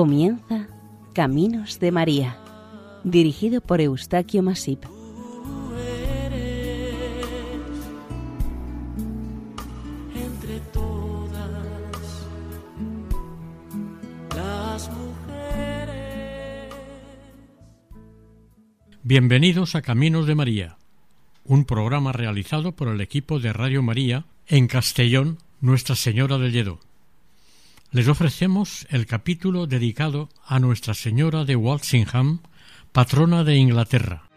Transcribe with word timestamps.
Comienza 0.00 0.66
Caminos 1.12 1.78
de 1.78 1.92
María, 1.92 2.38
dirigido 3.04 3.60
por 3.60 3.82
Eustaquio 3.82 4.42
Masip. 4.42 4.82
Tú 4.86 5.74
eres 5.76 6.94
entre 10.14 10.60
todas 10.72 11.50
las 14.34 14.88
mujeres. 14.88 16.74
Bienvenidos 19.02 19.74
a 19.74 19.82
Caminos 19.82 20.26
de 20.26 20.34
María, 20.34 20.78
un 21.44 21.66
programa 21.66 22.12
realizado 22.12 22.72
por 22.72 22.88
el 22.88 23.02
equipo 23.02 23.38
de 23.38 23.52
Radio 23.52 23.82
María 23.82 24.24
en 24.46 24.66
Castellón, 24.66 25.36
Nuestra 25.60 25.94
Señora 25.94 26.38
del 26.38 26.52
Lledó. 26.52 26.80
Les 27.92 28.06
ofrecemos 28.06 28.86
el 28.90 29.04
capítulo 29.04 29.66
dedicado 29.66 30.28
a 30.46 30.60
Nuestra 30.60 30.94
Señora 30.94 31.44
de 31.44 31.56
Walsingham, 31.56 32.38
patrona 32.92 33.42
de 33.42 33.56
Inglaterra. 33.56 34.29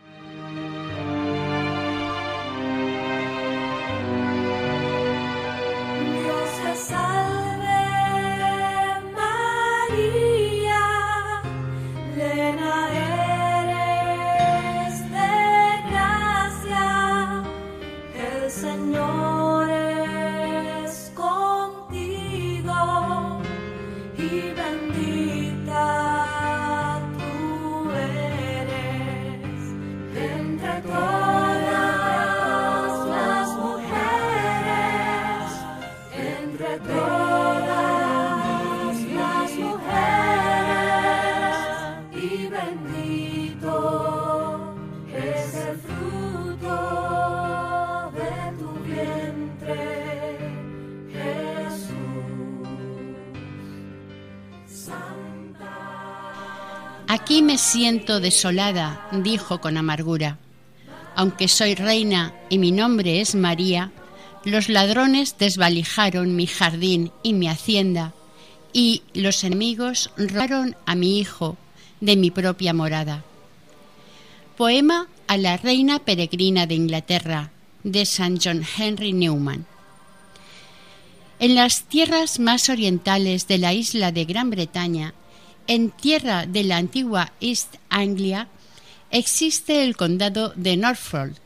Aquí 57.13 57.43
me 57.43 57.59
siento 57.59 58.19
desolada, 58.19 59.07
dijo 59.11 59.61
con 59.61 59.77
amargura. 59.77 60.39
Aunque 61.15 61.47
soy 61.47 61.75
reina 61.75 62.33
y 62.49 62.57
mi 62.57 62.71
nombre 62.71 63.21
es 63.21 63.35
María, 63.35 63.91
los 64.45 64.67
ladrones 64.67 65.37
desvalijaron 65.37 66.35
mi 66.35 66.47
jardín 66.47 67.11
y 67.21 67.33
mi 67.33 67.47
hacienda, 67.47 68.15
y 68.73 69.03
los 69.13 69.43
enemigos 69.43 70.09
robaron 70.17 70.75
a 70.87 70.95
mi 70.95 71.19
hijo 71.19 71.55
de 72.01 72.15
mi 72.15 72.31
propia 72.31 72.73
morada. 72.73 73.23
Poema 74.57 75.07
a 75.27 75.37
la 75.37 75.57
reina 75.57 75.99
peregrina 75.99 76.65
de 76.65 76.73
Inglaterra, 76.73 77.51
de 77.83 78.01
St. 78.01 78.39
John 78.43 78.65
Henry 78.75 79.13
Newman. 79.13 79.67
En 81.37 81.53
las 81.53 81.83
tierras 81.83 82.39
más 82.39 82.69
orientales 82.69 83.47
de 83.47 83.59
la 83.59 83.71
isla 83.71 84.11
de 84.11 84.25
Gran 84.25 84.49
Bretaña, 84.49 85.13
en 85.67 85.91
tierra 85.91 86.45
de 86.45 86.63
la 86.63 86.77
antigua 86.77 87.31
East 87.39 87.75
Anglia, 87.89 88.47
existe 89.11 89.83
el 89.83 89.95
condado 89.95 90.53
de 90.55 90.77
Norfolk, 90.77 91.39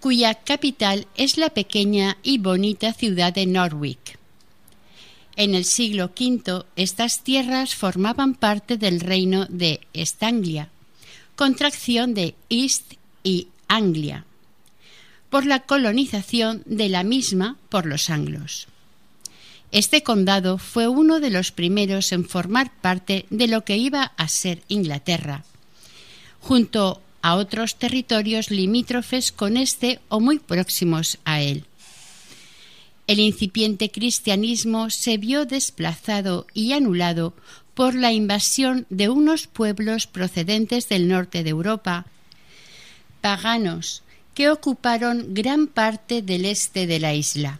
cuya 0.00 0.34
capital 0.34 1.06
es 1.16 1.38
la 1.38 1.50
pequeña 1.50 2.18
y 2.22 2.38
bonita 2.38 2.92
ciudad 2.92 3.32
de 3.32 3.46
Norwich. 3.46 4.18
En 5.36 5.54
el 5.54 5.64
siglo 5.64 6.12
V 6.18 6.64
estas 6.76 7.24
tierras 7.24 7.74
formaban 7.74 8.34
parte 8.34 8.76
del 8.76 9.00
reino 9.00 9.46
de 9.48 9.80
Estanglia, 9.92 10.68
contracción 11.34 12.14
de 12.14 12.34
East 12.48 12.94
y 13.22 13.48
Anglia, 13.66 14.26
por 15.30 15.46
la 15.46 15.60
colonización 15.60 16.62
de 16.66 16.88
la 16.88 17.02
misma 17.02 17.56
por 17.68 17.86
los 17.86 18.10
anglos. 18.10 18.68
Este 19.74 20.04
condado 20.04 20.58
fue 20.58 20.86
uno 20.86 21.18
de 21.18 21.30
los 21.30 21.50
primeros 21.50 22.12
en 22.12 22.24
formar 22.24 22.70
parte 22.80 23.26
de 23.30 23.48
lo 23.48 23.64
que 23.64 23.76
iba 23.76 24.12
a 24.16 24.28
ser 24.28 24.62
Inglaterra, 24.68 25.42
junto 26.38 27.02
a 27.22 27.34
otros 27.34 27.74
territorios 27.74 28.52
limítrofes 28.52 29.32
con 29.32 29.56
este 29.56 29.98
o 30.08 30.20
muy 30.20 30.38
próximos 30.38 31.18
a 31.24 31.40
él. 31.40 31.64
El 33.08 33.18
incipiente 33.18 33.90
cristianismo 33.90 34.90
se 34.90 35.18
vio 35.18 35.44
desplazado 35.44 36.46
y 36.54 36.72
anulado 36.72 37.34
por 37.74 37.96
la 37.96 38.12
invasión 38.12 38.86
de 38.90 39.08
unos 39.08 39.48
pueblos 39.48 40.06
procedentes 40.06 40.88
del 40.88 41.08
norte 41.08 41.42
de 41.42 41.50
Europa, 41.50 42.06
paganos, 43.20 44.04
que 44.34 44.50
ocuparon 44.50 45.34
gran 45.34 45.66
parte 45.66 46.22
del 46.22 46.44
este 46.44 46.86
de 46.86 47.00
la 47.00 47.12
isla 47.12 47.58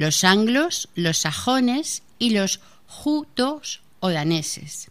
los 0.00 0.24
anglos, 0.24 0.88
los 0.94 1.18
sajones 1.18 2.02
y 2.18 2.30
los 2.30 2.60
jutos 2.86 3.82
o 4.00 4.08
daneses. 4.08 4.90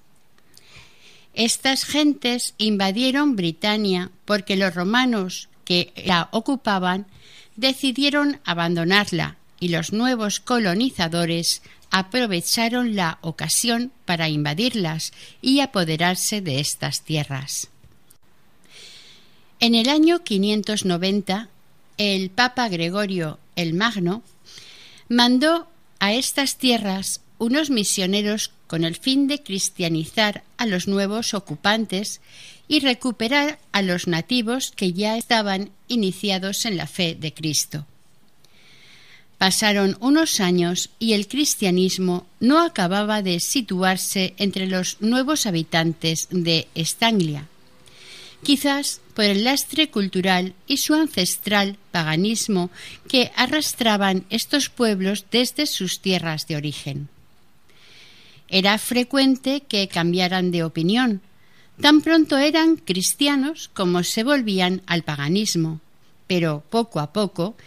Estas 1.34 1.84
gentes 1.84 2.54
invadieron 2.60 3.36
Britania 3.36 4.12
porque 4.26 4.56
los 4.56 4.76
romanos 4.76 5.50
que 5.66 5.92
la 6.06 6.30
ocupaban 6.32 7.08
decidieron 7.56 8.40
abandonarla 8.46 9.38
y 9.60 9.70
los 9.70 9.94
nuevos 9.94 10.40
colonizadores 10.40 11.64
aprovecharon 11.90 12.96
la 12.96 13.18
ocasión 13.22 13.92
para 14.06 14.30
invadirlas 14.30 15.12
y 15.42 15.62
apoderarse 15.62 16.42
de 16.42 16.60
estas 16.60 17.02
tierras. 17.02 17.70
En 19.60 19.74
el 19.74 19.90
año 19.90 20.24
590, 20.24 21.50
el 21.98 22.30
Papa 22.30 22.70
Gregorio 22.70 23.40
el 23.60 23.74
Magno 23.74 24.24
mandó 25.10 25.68
a 26.00 26.14
estas 26.14 26.58
tierras 26.58 27.22
unos 27.40 27.70
misioneros 27.70 28.52
con 28.68 28.84
el 28.84 28.96
fin 28.96 29.28
de 29.28 29.42
cristianizar 29.42 30.44
a 30.58 30.68
los 30.68 30.88
nuevos 30.88 31.34
ocupantes 31.34 32.22
y 32.68 32.80
recuperar 32.82 33.60
a 33.72 33.82
los 33.82 34.08
nativos 34.08 34.72
que 34.76 34.94
ya 34.94 35.18
estaban 35.18 35.72
iniciados 35.88 36.66
en 36.66 36.78
la 36.78 36.86
fe 36.86 37.18
de 37.20 37.34
Cristo. 37.34 37.88
Pasaron 39.40 39.98
unos 40.02 40.40
años 40.40 40.90
y 41.00 41.14
el 41.14 41.28
cristianismo 41.28 42.28
no 42.40 42.62
acababa 42.62 43.22
de 43.24 43.40
situarse 43.40 44.36
entre 44.38 44.68
los 44.68 44.98
nuevos 45.00 45.46
habitantes 45.46 46.28
de 46.30 46.68
Estanglia, 46.76 47.48
quizás 48.44 49.02
por 49.20 49.26
el 49.26 49.44
lastre 49.44 49.90
cultural 49.90 50.54
y 50.66 50.78
su 50.78 50.94
ancestral 50.94 51.76
paganismo 51.92 52.70
que 53.10 53.34
arrastraban 53.36 54.24
estos 54.30 54.70
pueblos 54.70 55.26
desde 55.30 55.66
sus 55.66 56.00
tierras 56.00 56.48
de 56.48 56.56
origen. 56.56 57.10
Era 58.48 58.78
frecuente 58.78 59.64
que 59.68 59.90
cambiaran 59.90 60.52
de 60.52 60.64
opinión, 60.64 61.20
tan 61.82 62.00
pronto 62.00 62.38
eran 62.38 62.78
cristianos 62.78 63.70
como 63.74 64.06
se 64.06 64.24
volvían 64.24 64.84
al 64.86 65.04
paganismo, 65.04 65.82
pero 66.26 66.64
poco 66.70 67.02
a 67.02 67.12
poco 67.12 67.58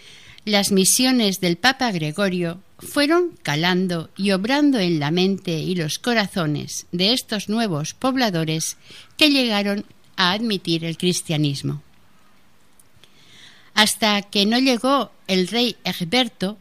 las 0.46 0.72
misiones 0.72 1.40
del 1.40 1.58
Papa 1.58 1.92
Gregorio 1.92 2.62
fueron 2.78 3.36
calando 3.42 4.08
y 4.16 4.30
obrando 4.30 4.78
en 4.78 4.98
la 4.98 5.10
mente 5.10 5.58
y 5.58 5.74
los 5.74 5.98
corazones 5.98 6.86
de 6.92 7.12
estos 7.12 7.50
nuevos 7.50 7.92
pobladores 7.92 8.78
que 9.18 9.28
llegaron 9.28 9.84
a 10.16 10.32
admitir 10.32 10.84
el 10.84 10.96
cristianismo. 10.96 11.82
Hasta 13.74 14.22
que 14.22 14.46
no 14.46 14.58
llegó 14.58 15.10
el 15.26 15.48
rey 15.48 15.76
Egberto, 15.84 16.58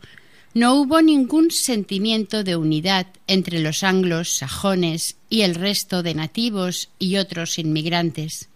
no 0.54 0.76
hubo 0.76 1.02
ningún 1.02 1.52
sentimiento 1.52 2.44
de 2.44 2.56
unidad 2.56 3.08
entre 3.28 3.60
los 3.60 3.84
anglos, 3.84 4.30
sajones 4.30 5.16
y 5.30 5.42
el 5.42 5.56
resto 5.56 6.04
de 6.04 6.14
nativos 6.14 6.90
y 7.00 7.18
otros 7.18 7.58
inmigrantes. 7.58 8.50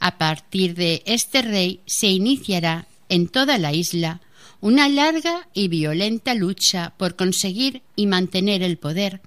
A 0.00 0.18
partir 0.18 0.74
de 0.74 1.02
este 1.06 1.42
rey 1.42 1.80
se 1.86 2.08
iniciará 2.08 2.86
en 3.08 3.28
toda 3.28 3.58
la 3.58 3.72
isla 3.72 4.20
una 4.60 4.88
larga 4.88 5.48
y 5.54 5.68
violenta 5.68 6.34
lucha 6.34 6.94
por 6.96 7.16
conseguir 7.16 7.82
y 7.96 8.06
mantener 8.06 8.62
el 8.62 8.76
poder. 8.76 9.20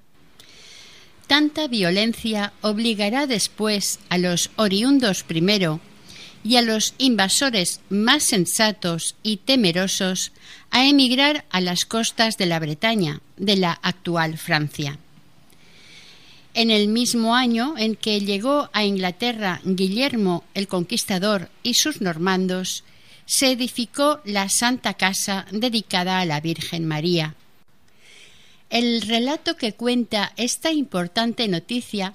Tanta 1.34 1.68
violencia 1.68 2.54
obligará 2.62 3.26
después 3.26 4.00
a 4.10 4.20
los 4.20 4.52
oriundos 4.56 5.24
primero 5.24 5.80
y 6.44 6.58
a 6.58 6.62
los 6.62 6.94
invasores 7.00 7.82
más 7.90 8.22
sensatos 8.22 9.16
y 9.24 9.38
temerosos 9.38 10.32
a 10.70 10.86
emigrar 10.86 11.46
a 11.50 11.60
las 11.60 11.88
costas 11.88 12.38
de 12.38 12.46
la 12.46 12.60
Bretaña, 12.60 13.20
de 13.38 13.56
la 13.56 13.72
actual 13.72 14.38
Francia. 14.38 15.00
En 16.54 16.70
el 16.70 16.88
mismo 16.88 17.36
año 17.36 17.74
en 17.80 17.96
que 17.96 18.20
llegó 18.20 18.70
a 18.72 18.84
Inglaterra 18.84 19.60
Guillermo 19.64 20.44
el 20.54 20.68
Conquistador 20.68 21.50
y 21.64 21.74
sus 21.74 22.00
normandos, 22.00 22.84
se 23.26 23.50
edificó 23.50 24.22
la 24.24 24.50
Santa 24.50 24.94
Casa 24.94 25.48
dedicada 25.50 26.20
a 26.20 26.26
la 26.26 26.42
Virgen 26.42 26.86
María. 26.86 27.34
El 28.74 29.04
relato 29.04 29.56
que 29.56 29.74
cuenta 29.74 30.34
esta 30.36 30.72
importante 30.72 31.48
noticia 31.48 32.12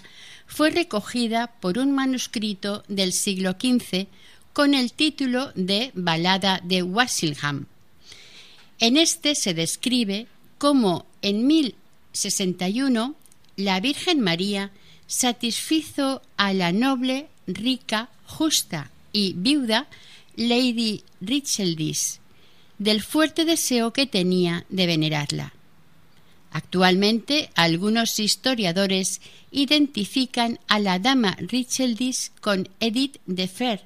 fue 0.48 0.70
recogida 0.70 1.52
por 1.60 1.78
un 1.78 1.92
manuscrito 1.92 2.82
del 2.88 3.12
siglo 3.12 3.52
XV 3.52 4.08
con 4.52 4.74
el 4.74 4.92
título 4.92 5.52
de 5.54 5.92
Balada 5.94 6.60
de 6.64 6.82
Walsingham. 6.82 7.66
En 8.80 8.96
este 8.96 9.36
se 9.36 9.54
describe 9.54 10.26
cómo 10.58 11.06
en 11.22 11.46
1061 11.46 13.14
la 13.54 13.78
Virgen 13.78 14.20
María 14.20 14.72
satisfizo 15.06 16.22
a 16.36 16.52
la 16.54 16.72
noble, 16.72 17.28
rica, 17.46 18.08
justa 18.26 18.90
y 19.12 19.34
viuda 19.34 19.86
Lady 20.34 21.04
Richeldis 21.20 22.18
del 22.78 23.00
fuerte 23.00 23.44
deseo 23.44 23.92
que 23.92 24.06
tenía 24.06 24.66
de 24.70 24.86
venerarla. 24.86 25.52
Actualmente 26.50 27.50
algunos 27.54 28.18
historiadores 28.18 29.20
identifican 29.50 30.58
a 30.66 30.78
la 30.78 30.98
dama 30.98 31.36
Richeldis 31.38 32.32
con 32.40 32.68
Edith 32.80 33.18
de 33.26 33.48
Fer, 33.48 33.84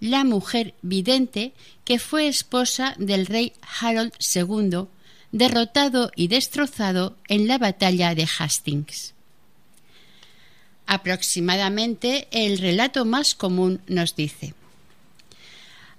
la 0.00 0.24
mujer 0.24 0.74
vidente 0.82 1.52
que 1.84 1.98
fue 1.98 2.28
esposa 2.28 2.94
del 2.98 3.26
rey 3.26 3.52
Harold 3.80 4.12
II, 4.34 4.88
derrotado 5.32 6.10
y 6.14 6.28
destrozado 6.28 7.16
en 7.28 7.46
la 7.46 7.58
batalla 7.58 8.14
de 8.14 8.28
Hastings. 8.38 9.14
Aproximadamente 10.86 12.28
el 12.30 12.58
relato 12.58 13.04
más 13.04 13.34
común 13.34 13.80
nos 13.86 14.14
dice 14.14 14.54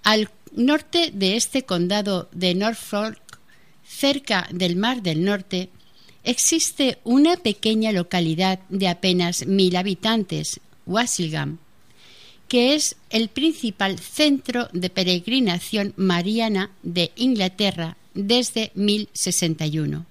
Al 0.04 0.30
norte 0.54 1.12
de 1.14 1.36
este 1.36 1.64
condado 1.64 2.30
de 2.32 2.56
Norfolk, 2.56 3.20
cerca 3.86 4.48
del 4.52 4.76
Mar 4.76 5.02
del 5.02 5.24
Norte, 5.24 5.70
existe 6.28 6.98
una 7.06 7.38
pequeña 7.38 7.94
localidad 7.94 8.60
de 8.68 8.90
apenas 8.90 9.48
mil 9.48 9.78
habitantes, 9.78 10.60
Wasilgam, 10.86 11.58
que 12.50 12.76
es 12.76 12.98
el 13.10 13.30
principal 13.30 13.98
centro 13.98 14.68
de 14.74 14.90
peregrinación 14.90 15.94
mariana 15.96 16.72
de 16.84 17.12
Inglaterra 17.16 17.96
desde 18.14 18.72
1061. 18.76 20.06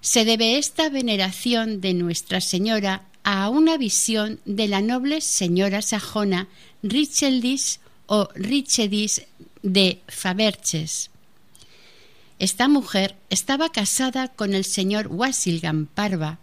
Se 0.00 0.24
debe 0.24 0.58
esta 0.58 0.88
veneración 0.88 1.80
de 1.80 1.94
Nuestra 1.94 2.40
Señora 2.40 3.04
a 3.22 3.50
una 3.50 3.76
visión 3.76 4.40
de 4.44 4.66
la 4.66 4.80
noble 4.80 5.20
señora 5.20 5.80
sajona 5.80 6.48
Richeldis 6.82 7.78
o 8.06 8.28
Richedis 8.34 9.22
de 9.62 10.00
Faberches. 10.08 11.11
Esta 12.38 12.68
mujer 12.68 13.16
estaba 13.30 13.70
casada 13.70 14.28
con 14.28 14.54
el 14.54 14.64
señor 14.64 15.08
Wasilgam 15.08 15.86
Parva, 15.86 16.38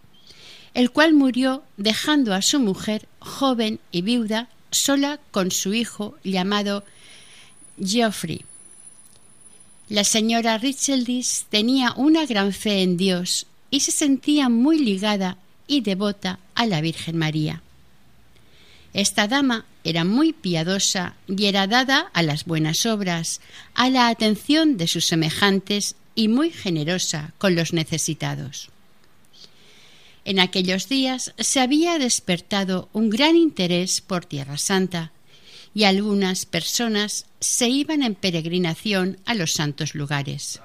el 0.74 0.90
cual 0.90 1.14
murió 1.14 1.62
dejando 1.76 2.34
a 2.34 2.42
su 2.42 2.60
mujer 2.60 3.08
joven 3.18 3.80
y 3.90 4.02
viuda 4.02 4.48
sola 4.70 5.20
con 5.30 5.50
su 5.50 5.74
hijo 5.74 6.16
llamado 6.24 6.84
Geoffrey. 7.82 8.44
La 9.88 10.04
señora 10.04 10.58
Richeldis 10.58 11.46
tenía 11.50 11.92
una 11.96 12.24
gran 12.24 12.52
fe 12.52 12.82
en 12.82 12.96
Dios 12.96 13.46
y 13.70 13.80
se 13.80 13.90
sentía 13.90 14.48
muy 14.48 14.78
ligada 14.78 15.36
y 15.66 15.80
devota 15.80 16.38
a 16.54 16.66
la 16.66 16.80
Virgen 16.80 17.16
María. 17.16 17.62
Esta 18.92 19.28
dama 19.28 19.66
era 19.84 20.04
muy 20.04 20.32
piadosa 20.32 21.14
y 21.28 21.46
era 21.46 21.66
dada 21.66 22.10
a 22.12 22.22
las 22.22 22.44
buenas 22.44 22.86
obras, 22.86 23.40
a 23.74 23.88
la 23.88 24.08
atención 24.08 24.76
de 24.76 24.88
sus 24.88 25.06
semejantes 25.06 25.96
y 26.14 26.28
muy 26.28 26.50
generosa 26.50 27.32
con 27.38 27.54
los 27.54 27.72
necesitados. 27.72 28.70
En 30.24 30.38
aquellos 30.38 30.88
días 30.88 31.34
se 31.38 31.60
había 31.60 31.98
despertado 31.98 32.88
un 32.92 33.10
gran 33.10 33.36
interés 33.36 34.00
por 34.00 34.24
Tierra 34.24 34.58
Santa 34.58 35.12
y 35.72 35.84
algunas 35.84 36.46
personas 36.46 37.26
se 37.38 37.68
iban 37.68 38.02
en 38.02 38.14
peregrinación 38.14 39.18
a 39.24 39.34
los 39.34 39.52
santos 39.52 39.94
lugares. 39.94 40.60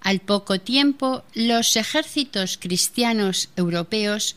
Al 0.00 0.20
poco 0.20 0.60
tiempo, 0.60 1.24
los 1.34 1.76
ejércitos 1.76 2.56
cristianos 2.56 3.50
europeos 3.56 4.36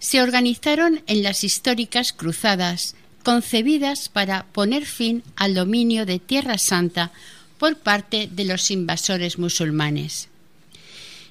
se 0.00 0.20
organizaron 0.22 1.02
en 1.06 1.22
las 1.22 1.44
históricas 1.44 2.12
cruzadas, 2.12 2.96
concebidas 3.22 4.08
para 4.08 4.46
poner 4.46 4.86
fin 4.86 5.22
al 5.36 5.54
dominio 5.54 6.06
de 6.06 6.18
Tierra 6.18 6.58
Santa 6.58 7.12
por 7.58 7.76
parte 7.76 8.28
de 8.32 8.44
los 8.46 8.70
invasores 8.70 9.38
musulmanes. 9.38 10.28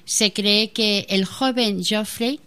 Se 0.04 0.32
cree 0.32 0.70
que 0.70 1.06
el 1.10 1.24
joven 1.24 1.84
Geoffrey 1.84 2.40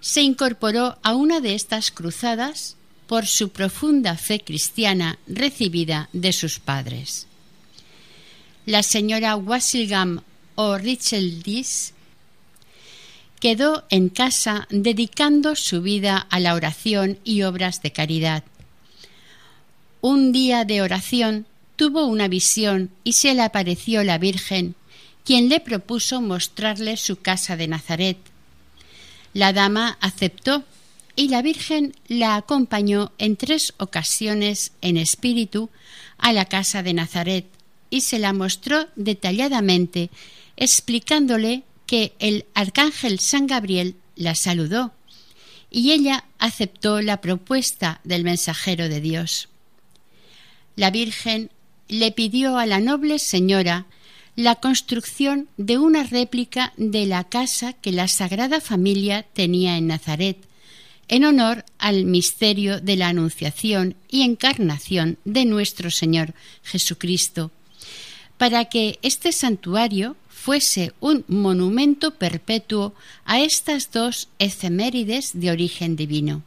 se 0.00 0.22
incorporó 0.22 0.98
a 1.02 1.14
una 1.14 1.40
de 1.40 1.54
estas 1.54 1.90
cruzadas 1.90 2.76
por 3.06 3.26
su 3.26 3.50
profunda 3.50 4.16
fe 4.16 4.40
cristiana 4.40 5.18
recibida 5.26 6.08
de 6.12 6.32
sus 6.32 6.58
padres. 6.58 7.26
La 8.64 8.82
señora 8.82 9.36
Wasilgam 9.36 10.22
o 10.54 10.78
Richeldis 10.78 11.92
quedó 13.40 13.84
en 13.90 14.08
casa 14.08 14.66
dedicando 14.70 15.56
su 15.56 15.82
vida 15.82 16.18
a 16.18 16.40
la 16.40 16.54
oración 16.54 17.18
y 17.24 17.42
obras 17.42 17.82
de 17.82 17.92
caridad. 17.92 18.44
Un 20.00 20.32
día 20.32 20.64
de 20.64 20.82
oración 20.82 21.46
tuvo 21.76 22.06
una 22.06 22.28
visión 22.28 22.90
y 23.04 23.12
se 23.12 23.34
le 23.34 23.42
apareció 23.42 24.02
la 24.02 24.18
Virgen, 24.18 24.74
quien 25.24 25.48
le 25.48 25.60
propuso 25.60 26.20
mostrarle 26.20 26.96
su 26.96 27.16
casa 27.16 27.56
de 27.56 27.68
Nazaret. 27.68 28.16
La 29.34 29.52
dama 29.52 29.98
aceptó 30.00 30.64
y 31.14 31.28
la 31.28 31.42
Virgen 31.42 31.94
la 32.08 32.36
acompañó 32.36 33.12
en 33.18 33.36
tres 33.36 33.74
ocasiones 33.78 34.72
en 34.80 34.96
espíritu 34.96 35.70
a 36.18 36.32
la 36.32 36.44
casa 36.44 36.82
de 36.82 36.94
Nazaret 36.94 37.46
y 37.90 38.02
se 38.02 38.18
la 38.18 38.32
mostró 38.32 38.86
detalladamente, 38.96 40.10
explicándole 40.56 41.64
que 41.86 42.14
el 42.18 42.44
arcángel 42.54 43.20
San 43.20 43.46
Gabriel 43.46 43.96
la 44.16 44.34
saludó 44.34 44.92
y 45.70 45.92
ella 45.92 46.24
aceptó 46.38 47.00
la 47.00 47.20
propuesta 47.20 48.00
del 48.04 48.24
mensajero 48.24 48.88
de 48.88 49.00
Dios. 49.00 49.48
La 50.74 50.90
Virgen 50.90 51.50
le 51.88 52.12
pidió 52.12 52.58
a 52.58 52.66
la 52.66 52.80
noble 52.80 53.18
señora 53.18 53.86
la 54.34 54.56
construcción 54.56 55.48
de 55.56 55.78
una 55.78 56.02
réplica 56.02 56.74
de 56.76 57.06
la 57.06 57.24
casa 57.24 57.72
que 57.72 57.92
la 57.92 58.06
Sagrada 58.06 58.60
Familia 58.60 59.22
tenía 59.32 59.78
en 59.78 59.86
Nazaret, 59.86 60.36
en 61.08 61.24
honor 61.24 61.64
al 61.78 62.04
misterio 62.04 62.80
de 62.80 62.96
la 62.96 63.08
Anunciación 63.08 63.96
y 64.10 64.22
Encarnación 64.22 65.18
de 65.24 65.46
nuestro 65.46 65.90
Señor 65.90 66.34
Jesucristo, 66.62 67.50
para 68.36 68.66
que 68.66 68.98
este 69.02 69.32
santuario 69.32 70.16
fuese 70.46 70.92
un 71.00 71.24
monumento 71.26 72.12
perpetuo 72.12 72.94
a 73.24 73.40
estas 73.40 73.90
dos 73.90 74.28
efemérides 74.38 75.32
de 75.34 75.50
origen 75.50 75.96
divino. 75.96 76.44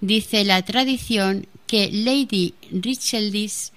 Dice 0.00 0.44
la 0.44 0.62
tradición 0.62 1.48
que 1.66 1.90
Lady 1.90 2.54
Richeldis 2.70 3.72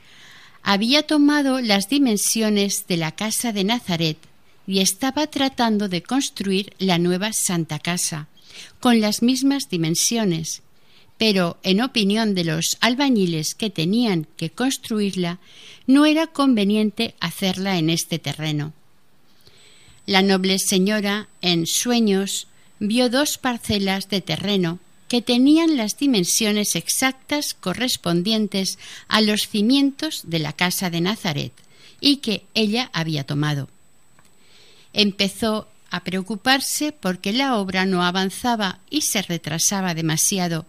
había 0.61 1.01
tomado 1.01 1.59
las 1.59 1.89
dimensiones 1.89 2.85
de 2.87 2.97
la 2.97 3.13
casa 3.13 3.51
de 3.51 3.63
Nazaret 3.63 4.19
y 4.67 4.81
estaba 4.81 5.25
tratando 5.25 5.89
de 5.89 6.03
construir 6.03 6.75
la 6.77 6.99
nueva 6.99 7.33
Santa 7.33 7.79
Casa, 7.79 8.27
con 8.79 9.01
las 9.01 9.23
mismas 9.23 9.71
dimensiones, 9.71 10.61
pero 11.17 11.57
en 11.63 11.81
opinión 11.81 12.35
de 12.35 12.43
los 12.43 12.77
albañiles 12.79 13.55
que 13.55 13.69
tenían 13.69 14.27
que 14.37 14.49
construirla, 14.49 15.39
no 15.87 16.05
era 16.05 16.27
conveniente 16.27 17.15
hacerla 17.19 17.77
en 17.77 17.89
este 17.89 18.19
terreno. 18.19 18.73
La 20.05 20.21
noble 20.21 20.59
señora, 20.59 21.27
en 21.41 21.65
sueños, 21.65 22.47
vio 22.79 23.09
dos 23.09 23.37
parcelas 23.37 24.09
de 24.09 24.21
terreno 24.21 24.79
que 25.07 25.21
tenían 25.21 25.77
las 25.77 25.97
dimensiones 25.97 26.75
exactas 26.75 27.53
correspondientes 27.53 28.77
a 29.07 29.21
los 29.21 29.47
cimientos 29.47 30.21
de 30.25 30.39
la 30.39 30.53
casa 30.53 30.89
de 30.89 31.01
Nazaret 31.01 31.53
y 31.99 32.17
que 32.17 32.43
ella 32.53 32.89
había 32.93 33.23
tomado. 33.23 33.69
Empezó 34.93 35.67
a 35.89 36.03
preocuparse 36.03 36.91
porque 36.91 37.31
la 37.31 37.57
obra 37.57 37.85
no 37.85 38.03
avanzaba 38.03 38.79
y 38.89 39.01
se 39.01 39.21
retrasaba 39.21 39.93
demasiado, 39.93 40.65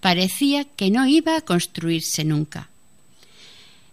parecía 0.00 0.64
que 0.64 0.90
no 0.90 1.06
iba 1.06 1.36
a 1.36 1.40
construirse 1.42 2.24
nunca. 2.24 2.70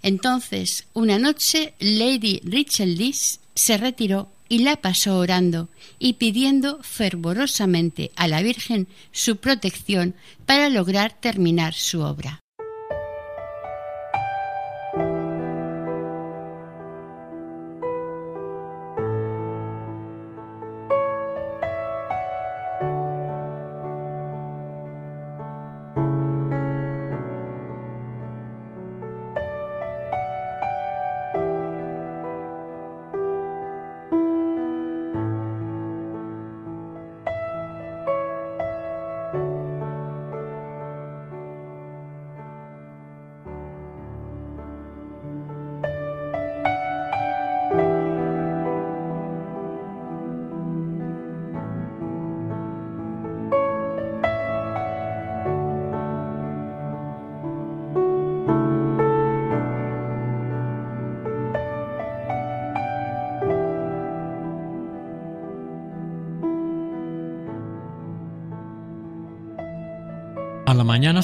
Entonces, 0.01 0.85
una 0.93 1.17
noche, 1.17 1.73
Lady 1.79 2.39
Richeldis 2.43 3.39
se 3.55 3.77
retiró 3.77 4.29
y 4.47 4.59
la 4.59 4.75
pasó 4.75 5.17
orando 5.17 5.69
y 5.97 6.13
pidiendo 6.13 6.79
fervorosamente 6.83 8.11
a 8.15 8.27
la 8.27 8.41
Virgen 8.43 8.87
su 9.11 9.37
protección 9.37 10.13
para 10.45 10.69
lograr 10.69 11.19
terminar 11.19 11.73
su 11.73 12.01
obra. 12.01 12.44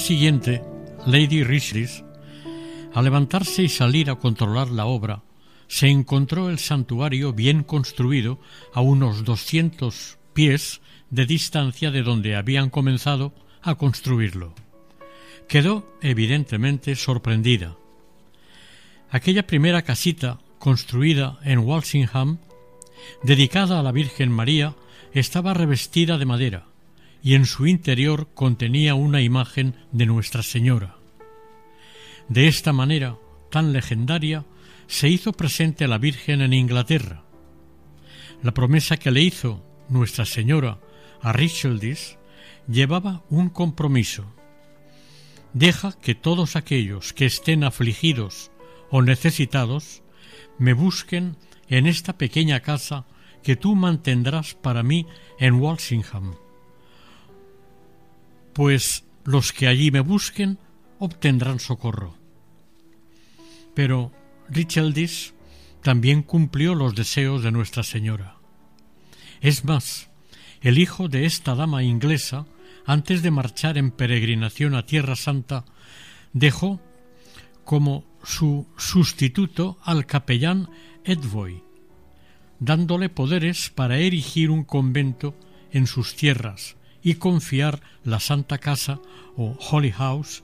Siguiente, 0.01 0.63
Lady 1.05 1.43
Richlis, 1.43 2.03
al 2.93 3.03
levantarse 3.05 3.63
y 3.63 3.69
salir 3.69 4.09
a 4.09 4.15
controlar 4.15 4.69
la 4.69 4.85
obra, 4.85 5.23
se 5.67 5.87
encontró 5.87 6.49
el 6.49 6.57
santuario 6.59 7.33
bien 7.33 7.63
construido 7.63 8.39
a 8.73 8.81
unos 8.81 9.23
doscientos 9.23 10.17
pies 10.33 10.81
de 11.11 11.25
distancia 11.25 11.91
de 11.91 12.01
donde 12.01 12.35
habían 12.35 12.69
comenzado 12.69 13.33
a 13.61 13.75
construirlo. 13.75 14.53
Quedó 15.47 15.87
evidentemente 16.01 16.95
sorprendida. 16.95 17.77
Aquella 19.11 19.45
primera 19.45 19.83
casita, 19.83 20.39
construida 20.57 21.39
en 21.43 21.59
Walsingham, 21.59 22.39
dedicada 23.23 23.79
a 23.79 23.83
la 23.83 23.91
Virgen 23.91 24.31
María, 24.31 24.75
estaba 25.13 25.53
revestida 25.53 26.17
de 26.17 26.25
madera 26.25 26.70
y 27.23 27.35
en 27.35 27.45
su 27.45 27.67
interior 27.67 28.29
contenía 28.33 28.95
una 28.95 29.21
imagen 29.21 29.75
de 29.91 30.05
Nuestra 30.05 30.43
Señora. 30.43 30.97
De 32.29 32.47
esta 32.47 32.73
manera 32.73 33.17
tan 33.51 33.73
legendaria 33.73 34.45
se 34.87 35.09
hizo 35.09 35.31
presente 35.33 35.85
a 35.85 35.87
la 35.87 35.97
Virgen 35.97 36.41
en 36.41 36.53
Inglaterra. 36.53 37.23
La 38.41 38.53
promesa 38.53 38.97
que 38.97 39.11
le 39.11 39.21
hizo 39.21 39.63
Nuestra 39.89 40.25
Señora 40.25 40.79
a 41.21 41.31
Richeldis 41.31 42.17
llevaba 42.67 43.23
un 43.29 43.49
compromiso. 43.49 44.25
Deja 45.53 45.93
que 45.99 46.15
todos 46.15 46.55
aquellos 46.55 47.13
que 47.13 47.25
estén 47.25 47.63
afligidos 47.63 48.51
o 48.89 49.01
necesitados 49.01 50.01
me 50.57 50.73
busquen 50.73 51.37
en 51.67 51.85
esta 51.85 52.17
pequeña 52.17 52.61
casa 52.61 53.05
que 53.43 53.55
tú 53.55 53.75
mantendrás 53.75 54.53
para 54.55 54.81
mí 54.83 55.05
en 55.39 55.55
Walsingham 55.55 56.35
pues 58.53 59.05
los 59.23 59.53
que 59.53 59.67
allí 59.67 59.91
me 59.91 60.01
busquen 60.01 60.57
obtendrán 60.99 61.59
socorro. 61.59 62.15
Pero 63.73 64.11
Richeldis 64.49 65.33
también 65.81 66.23
cumplió 66.23 66.75
los 66.75 66.95
deseos 66.95 67.43
de 67.43 67.51
Nuestra 67.51 67.83
Señora. 67.83 68.37
Es 69.41 69.65
más, 69.65 70.09
el 70.61 70.77
hijo 70.77 71.07
de 71.07 71.25
esta 71.25 71.55
dama 71.55 71.83
inglesa, 71.83 72.45
antes 72.85 73.23
de 73.23 73.31
marchar 73.31 73.77
en 73.77 73.91
peregrinación 73.91 74.75
a 74.75 74.85
Tierra 74.85 75.15
Santa, 75.15 75.65
dejó 76.33 76.79
como 77.63 78.05
su 78.23 78.67
sustituto 78.77 79.79
al 79.83 80.05
capellán 80.05 80.69
Edvoy, 81.03 81.63
dándole 82.59 83.09
poderes 83.09 83.69
para 83.69 83.97
erigir 83.97 84.51
un 84.51 84.63
convento 84.63 85.35
en 85.71 85.87
sus 85.87 86.15
tierras, 86.15 86.75
y 87.03 87.15
confiar 87.15 87.81
la 88.03 88.19
Santa 88.19 88.57
Casa 88.57 88.99
o 89.35 89.57
Holy 89.71 89.91
House 89.91 90.43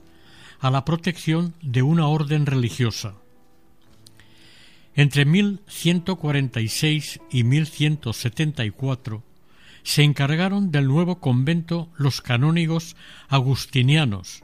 a 0.60 0.70
la 0.70 0.84
protección 0.84 1.54
de 1.62 1.82
una 1.82 2.08
orden 2.08 2.46
religiosa. 2.46 3.14
Entre 4.94 5.24
1146 5.24 7.20
y 7.30 7.44
1174 7.44 9.22
se 9.84 10.02
encargaron 10.02 10.72
del 10.72 10.86
nuevo 10.86 11.20
convento 11.20 11.88
los 11.96 12.20
canónigos 12.20 12.96
agustinianos, 13.28 14.42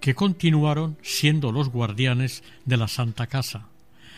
que 0.00 0.14
continuaron 0.14 0.96
siendo 1.02 1.52
los 1.52 1.68
guardianes 1.68 2.42
de 2.64 2.78
la 2.78 2.88
Santa 2.88 3.26
Casa, 3.26 3.68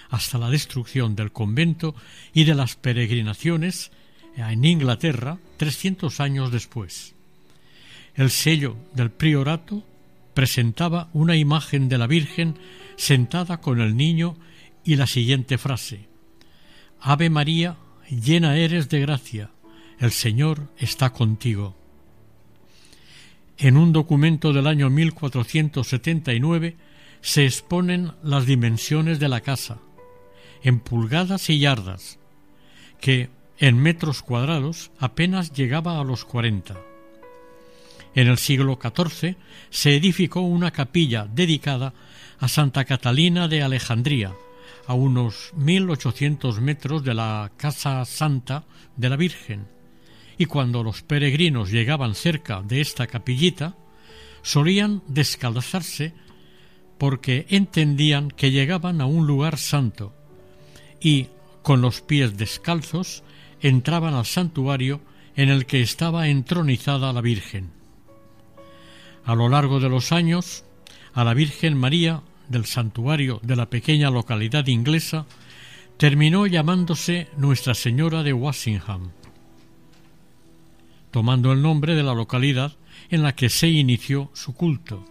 hasta 0.09 0.39
la 0.39 0.49
destrucción 0.49 1.17
del 1.17 1.33
convento 1.33 1.95
y 2.33 2.45
de 2.45 2.55
las 2.55 2.77
peregrinaciones 2.77 3.91
en 4.37 4.65
Inglaterra 4.65 5.39
trescientos 5.57 6.21
años 6.21 6.53
después. 6.53 7.14
El 8.15 8.31
sello 8.31 8.77
del 8.95 9.11
priorato 9.11 9.85
presentaba 10.35 11.09
una 11.13 11.37
imagen 11.37 11.89
de 11.89 11.99
la 11.99 12.07
Virgen 12.07 12.57
sentada 12.97 13.61
con 13.61 13.81
el 13.81 13.97
niño 13.97 14.37
y 14.85 14.97
la 14.97 15.07
siguiente 15.07 15.59
frase 15.59 16.09
Ave 17.01 17.29
María, 17.29 17.77
llena 18.09 18.57
eres 18.57 18.89
de 18.89 19.01
gracia, 19.01 19.51
el 19.99 20.11
Señor 20.11 20.71
está 20.79 21.11
contigo. 21.11 21.77
En 23.59 23.77
un 23.77 23.93
documento 23.93 24.55
del 24.55 24.67
año 24.67 24.89
1479 24.89 26.77
se 27.21 27.45
exponen 27.45 28.13
las 28.23 28.47
dimensiones 28.47 29.21
de 29.21 29.29
la 29.29 29.43
casa, 29.43 29.79
en 30.63 30.81
pulgadas 30.81 31.51
y 31.51 31.59
yardas, 31.59 32.19
que 33.03 33.29
en 33.59 33.77
metros 33.79 34.23
cuadrados 34.23 34.91
apenas 34.99 35.53
llegaba 35.53 36.01
a 36.01 36.05
los 36.05 36.25
cuarenta. 36.25 36.81
En 38.15 38.29
el 38.29 38.39
siglo 38.39 38.79
XIV 38.81 39.37
se 39.71 39.97
edificó 39.97 40.41
una 40.41 40.71
capilla 40.71 41.27
dedicada 41.27 41.93
a 42.39 42.49
Santa 42.49 42.85
Catalina 42.85 43.49
de 43.49 43.63
Alejandría, 43.63 44.33
a 44.87 44.95
unos 44.95 45.53
1800 45.57 46.61
metros 46.61 47.03
de 47.03 47.15
la 47.15 47.51
Casa 47.57 48.05
Santa 48.05 48.65
de 48.97 49.09
la 49.09 49.17
Virgen, 49.17 49.67
y 50.39 50.47
cuando 50.47 50.83
los 50.83 51.03
peregrinos 51.03 51.71
llegaban 51.71 52.15
cerca 52.15 52.63
de 52.63 52.81
esta 52.81 53.07
capillita, 53.07 53.77
solían 54.43 55.03
descalzarse 55.09 56.13
porque 56.99 57.47
entendían 57.49 58.29
que 58.29 58.51
llegaban 58.51 59.01
a 59.01 59.07
un 59.07 59.27
lugar 59.27 59.59
santo, 59.59 60.15
y 61.01 61.29
con 61.63 61.81
los 61.81 62.01
pies 62.01 62.37
descalzos 62.37 63.25
entraban 63.61 64.15
al 64.15 64.27
santuario 64.27 65.01
en 65.35 65.49
el 65.49 65.67
que 65.67 65.81
estaba 65.81 66.29
entronizada 66.29 67.13
la 67.13 67.21
Virgen. 67.21 67.84
A 69.25 69.35
lo 69.35 69.49
largo 69.49 69.81
de 69.81 69.89
los 69.89 70.13
años, 70.13 70.65
a 71.15 71.25
la 71.25 71.33
Virgen 71.33 71.77
María 71.79 72.23
del 72.49 72.67
santuario 72.67 73.41
de 73.43 73.57
la 73.57 73.71
pequeña 73.71 74.11
localidad 74.11 74.67
inglesa 74.67 75.27
terminó 75.97 76.47
llamándose 76.47 77.29
Nuestra 77.39 77.75
Señora 77.75 78.23
de 78.23 78.33
Walsingham, 78.33 79.13
tomando 81.11 81.53
el 81.53 81.63
nombre 81.63 81.95
de 81.95 82.03
la 82.03 82.15
localidad 82.15 82.77
en 83.09 83.23
la 83.23 83.35
que 83.35 83.49
se 83.49 83.69
inició 83.69 84.31
su 84.35 84.55
culto, 84.55 85.07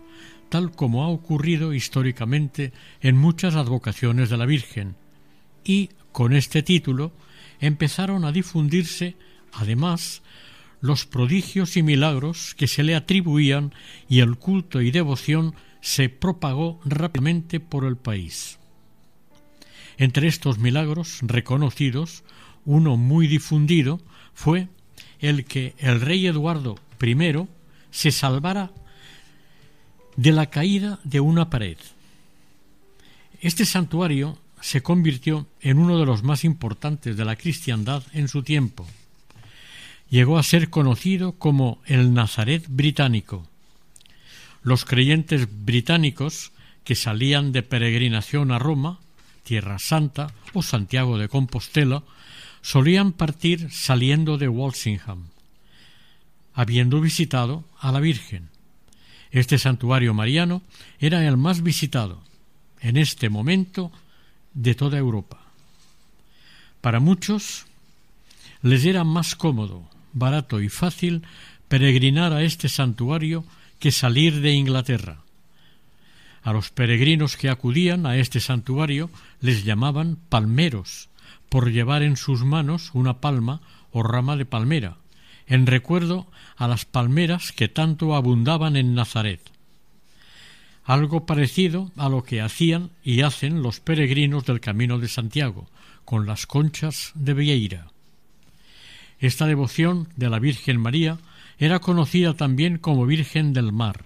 tal 0.49 0.71
como 0.71 1.03
ha 1.03 1.07
ocurrido 1.07 1.73
históricamente 1.73 2.71
en 3.01 3.17
muchas 3.17 3.55
advocaciones 3.55 4.29
de 4.29 4.37
la 4.37 4.45
Virgen, 4.45 4.95
y 5.63 5.89
con 6.11 6.33
este 6.33 6.61
título 6.61 7.13
empezaron 7.59 8.25
a 8.25 8.31
difundirse, 8.31 9.15
además, 9.53 10.21
los 10.83 11.05
prodigios 11.05 11.77
y 11.77 11.81
milagros 11.81 12.55
que 12.55 12.67
se 12.67 12.83
le 12.83 12.93
atribuían 12.93 13.73
y 14.09 14.19
el 14.19 14.35
culto 14.35 14.81
y 14.81 14.91
devoción 14.91 15.55
se 15.79 16.09
propagó 16.09 16.81
rápidamente 16.83 17.61
por 17.61 17.85
el 17.85 17.95
país. 17.95 18.59
Entre 19.97 20.27
estos 20.27 20.57
milagros 20.57 21.19
reconocidos, 21.21 22.25
uno 22.65 22.97
muy 22.97 23.27
difundido 23.27 24.01
fue 24.33 24.67
el 25.19 25.45
que 25.45 25.73
el 25.77 26.01
rey 26.01 26.27
Eduardo 26.27 26.77
I 27.01 27.15
se 27.89 28.11
salvara 28.11 28.73
de 30.17 30.33
la 30.33 30.49
caída 30.49 30.99
de 31.05 31.21
una 31.21 31.49
pared. 31.49 31.77
Este 33.39 33.63
santuario 33.63 34.37
se 34.59 34.83
convirtió 34.83 35.47
en 35.61 35.77
uno 35.77 35.97
de 35.97 36.05
los 36.05 36.23
más 36.23 36.43
importantes 36.43 37.15
de 37.15 37.23
la 37.23 37.37
cristiandad 37.37 38.03
en 38.11 38.27
su 38.27 38.43
tiempo. 38.43 38.85
Llegó 40.13 40.37
a 40.37 40.43
ser 40.43 40.69
conocido 40.69 41.31
como 41.31 41.81
el 41.87 42.13
Nazaret 42.13 42.65
británico. 42.67 43.47
Los 44.61 44.85
creyentes 44.85 45.47
británicos 45.65 46.51
que 46.83 46.93
salían 46.93 47.51
de 47.51 47.63
peregrinación 47.63 48.51
a 48.51 48.59
Roma, 48.59 48.99
Tierra 49.41 49.79
Santa 49.79 50.31
o 50.53 50.61
Santiago 50.61 51.17
de 51.17 51.29
Compostela 51.29 52.03
solían 52.61 53.11
partir 53.11 53.71
saliendo 53.71 54.37
de 54.37 54.47
Walsingham, 54.47 55.29
habiendo 56.53 57.01
visitado 57.01 57.63
a 57.79 57.91
la 57.91 57.99
Virgen. 57.99 58.49
Este 59.31 59.57
santuario 59.57 60.13
mariano 60.13 60.61
era 60.99 61.27
el 61.27 61.37
más 61.37 61.63
visitado 61.63 62.21
en 62.81 62.97
este 62.97 63.29
momento 63.29 63.91
de 64.53 64.75
toda 64.75 64.99
Europa. 64.99 65.41
Para 66.81 66.99
muchos 66.99 67.65
les 68.61 68.85
era 68.85 69.03
más 69.03 69.35
cómodo, 69.35 69.89
barato 70.13 70.61
y 70.61 70.69
fácil 70.69 71.23
peregrinar 71.67 72.33
a 72.33 72.43
este 72.43 72.69
santuario 72.69 73.43
que 73.79 73.91
salir 73.91 74.41
de 74.41 74.51
Inglaterra. 74.51 75.23
A 76.43 76.53
los 76.53 76.71
peregrinos 76.71 77.37
que 77.37 77.49
acudían 77.49 78.05
a 78.05 78.17
este 78.17 78.39
santuario 78.39 79.09
les 79.39 79.63
llamaban 79.63 80.17
palmeros, 80.29 81.09
por 81.49 81.71
llevar 81.71 82.03
en 82.03 82.17
sus 82.17 82.43
manos 82.43 82.91
una 82.93 83.21
palma 83.21 83.61
o 83.91 84.03
rama 84.03 84.35
de 84.35 84.45
palmera, 84.45 84.97
en 85.47 85.65
recuerdo 85.65 86.27
a 86.57 86.67
las 86.67 86.85
palmeras 86.85 87.51
que 87.51 87.69
tanto 87.69 88.15
abundaban 88.15 88.75
en 88.75 88.93
Nazaret. 88.93 89.39
Algo 90.83 91.25
parecido 91.25 91.91
a 91.95 92.09
lo 92.09 92.23
que 92.23 92.41
hacían 92.41 92.91
y 93.03 93.21
hacen 93.21 93.61
los 93.61 93.79
peregrinos 93.79 94.45
del 94.45 94.59
Camino 94.59 94.99
de 94.99 95.07
Santiago, 95.07 95.69
con 96.03 96.25
las 96.25 96.45
conchas 96.45 97.13
de 97.15 97.33
Vieira. 97.33 97.92
Esta 99.23 99.45
devoción 99.45 100.09
de 100.17 100.29
la 100.29 100.37
Virgen 100.37 100.81
María 100.81 101.17
era 101.57 101.79
conocida 101.79 102.33
también 102.33 102.77
como 102.77 103.05
Virgen 103.05 103.53
del 103.53 103.71
Mar. 103.71 104.03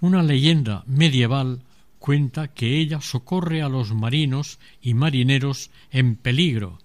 Una 0.00 0.24
leyenda 0.24 0.82
medieval 0.88 1.62
cuenta 2.00 2.48
que 2.48 2.80
ella 2.80 3.00
socorre 3.00 3.62
a 3.62 3.68
los 3.68 3.94
marinos 3.94 4.58
y 4.82 4.94
marineros 4.94 5.70
en 5.92 6.16
peligro 6.16 6.80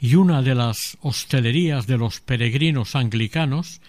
y 0.00 0.16
una 0.16 0.42
de 0.42 0.56
las 0.56 0.98
hostelerías 1.02 1.86
de 1.86 1.98
los 1.98 2.18
peregrinos 2.18 2.96
anglicanos 2.96 3.80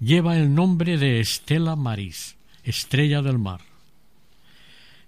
lleva 0.00 0.36
el 0.36 0.56
nombre 0.56 0.98
de 0.98 1.20
Estela 1.20 1.76
Maris, 1.76 2.34
estrella 2.64 3.22
del 3.22 3.38
mar. 3.38 3.60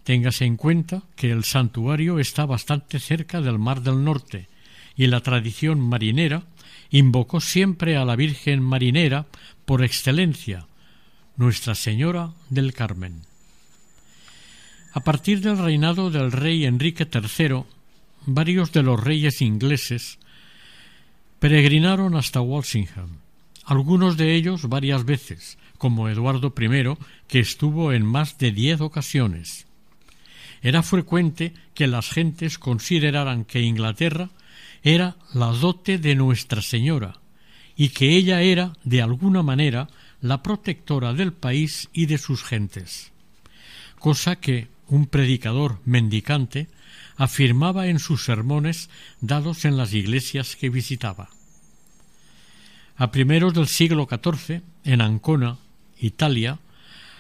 Téngase 0.05 0.45
en 0.45 0.57
cuenta 0.57 1.03
que 1.17 1.33
el 1.33 1.43
santuario 1.43 2.21
está 2.21 2.47
bastante 2.47 3.01
cerca 3.01 3.41
del 3.41 3.59
Mar 3.59 3.83
del 3.83 4.05
Norte 4.05 4.47
y 4.95 5.09
la 5.09 5.23
tradición 5.23 5.81
marinera 5.81 6.45
invocó 6.91 7.41
siempre 7.41 7.97
a 7.97 8.05
la 8.05 8.17
Virgen 8.17 8.63
Marinera 8.63 9.27
por 9.65 9.85
excelencia, 9.85 10.67
Nuestra 11.37 11.75
Señora 11.75 12.33
del 12.49 12.73
Carmen. 12.73 13.23
A 14.93 15.01
partir 15.01 15.41
del 15.41 15.59
reinado 15.59 16.11
del 16.11 16.33
rey 16.33 16.65
Enrique 16.65 17.07
III, 17.13 17.65
varios 18.25 18.73
de 18.73 18.83
los 18.83 18.99
reyes 19.03 19.43
ingleses 19.43 20.19
peregrinaron 21.39 22.17
hasta 22.17 22.41
Walsingham, 22.41 23.19
algunos 23.65 24.17
de 24.17 24.35
ellos 24.35 24.69
varias 24.69 25.05
veces, 25.05 25.59
como 25.77 26.09
Eduardo 26.09 26.55
I, 26.59 26.97
que 27.29 27.41
estuvo 27.41 27.93
en 27.93 28.07
más 28.07 28.39
de 28.39 28.53
diez 28.53 28.81
ocasiones. 28.81 29.67
Era 30.63 30.83
frecuente 30.83 31.53
que 31.75 31.87
las 31.87 32.09
gentes 32.09 32.59
consideraran 32.59 33.45
que 33.45 33.61
Inglaterra 33.61 34.31
era 34.87 35.17
la 35.35 35.47
dote 35.47 35.99
de 35.99 36.15
Nuestra 36.15 36.63
Señora, 36.63 37.19
y 37.75 37.89
que 37.89 38.17
ella 38.17 38.43
era, 38.43 38.73
de 38.85 39.03
alguna 39.03 39.43
manera, 39.43 39.89
la 40.21 40.45
protectora 40.45 41.13
del 41.13 41.33
país 41.33 41.89
y 41.93 42.07
de 42.07 42.19
sus 42.19 42.45
gentes, 42.45 43.11
cosa 43.99 44.37
que 44.37 44.69
un 44.87 45.07
predicador 45.07 45.81
mendicante 45.85 46.69
afirmaba 47.17 47.89
en 47.89 47.99
sus 47.99 48.25
sermones 48.25 48.89
dados 49.21 49.65
en 49.65 49.77
las 49.77 49.93
iglesias 49.93 50.55
que 50.55 50.71
visitaba. 50.71 51.31
A 52.97 53.11
primeros 53.11 53.55
del 53.55 53.67
siglo 53.67 54.07
XIV, 54.09 54.63
en 54.85 55.01
Ancona, 55.01 55.59
Italia, 55.99 56.61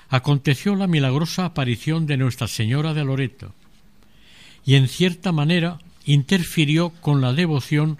aconteció 0.08 0.76
la 0.76 0.86
milagrosa 0.86 1.46
aparición 1.46 2.06
de 2.06 2.16
Nuestra 2.16 2.46
Señora 2.46 2.94
de 2.94 3.04
Loreto, 3.04 3.56
y 4.64 4.76
en 4.76 4.86
cierta 4.86 5.32
manera 5.32 5.80
interfirió 6.06 6.90
con 6.90 7.20
la 7.20 7.34
devoción 7.34 7.98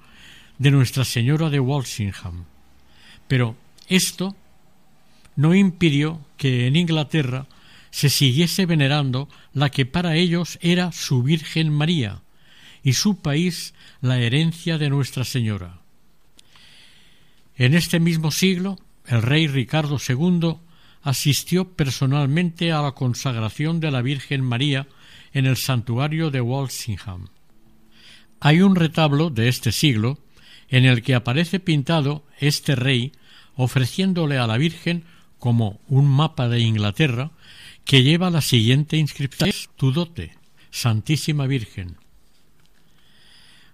de 0.58 0.70
Nuestra 0.70 1.04
Señora 1.04 1.50
de 1.50 1.60
Walsingham. 1.60 2.44
Pero 3.28 3.56
esto 3.88 4.34
no 5.34 5.54
impidió 5.54 6.20
que 6.38 6.66
en 6.66 6.76
Inglaterra 6.76 7.46
se 7.90 8.08
siguiese 8.08 8.64
venerando 8.64 9.28
la 9.52 9.70
que 9.70 9.86
para 9.86 10.16
ellos 10.16 10.58
era 10.62 10.92
su 10.92 11.22
Virgen 11.22 11.70
María 11.70 12.22
y 12.82 12.94
su 12.94 13.20
país 13.20 13.74
la 14.00 14.18
herencia 14.18 14.78
de 14.78 14.88
Nuestra 14.88 15.24
Señora. 15.24 15.80
En 17.56 17.74
este 17.74 18.00
mismo 18.00 18.30
siglo, 18.30 18.78
el 19.06 19.22
rey 19.22 19.46
Ricardo 19.46 19.98
II 20.06 20.56
asistió 21.02 21.72
personalmente 21.72 22.72
a 22.72 22.82
la 22.82 22.92
consagración 22.92 23.80
de 23.80 23.90
la 23.90 24.02
Virgen 24.02 24.42
María 24.42 24.86
en 25.32 25.46
el 25.46 25.56
santuario 25.56 26.30
de 26.30 26.40
Walsingham. 26.40 27.28
Hay 28.40 28.60
un 28.60 28.76
retablo 28.76 29.30
de 29.30 29.48
este 29.48 29.72
siglo 29.72 30.18
en 30.68 30.84
el 30.84 31.02
que 31.02 31.14
aparece 31.14 31.60
pintado 31.60 32.24
este 32.38 32.74
rey 32.74 33.12
ofreciéndole 33.54 34.38
a 34.38 34.46
la 34.46 34.58
Virgen 34.58 35.04
como 35.38 35.80
un 35.88 36.06
mapa 36.06 36.48
de 36.48 36.60
Inglaterra 36.60 37.30
que 37.84 38.02
lleva 38.02 38.30
la 38.30 38.40
siguiente 38.40 38.96
inscripción 38.96 39.50
Tu 39.76 39.92
dote, 39.92 40.36
Santísima 40.70 41.46
Virgen. 41.46 41.96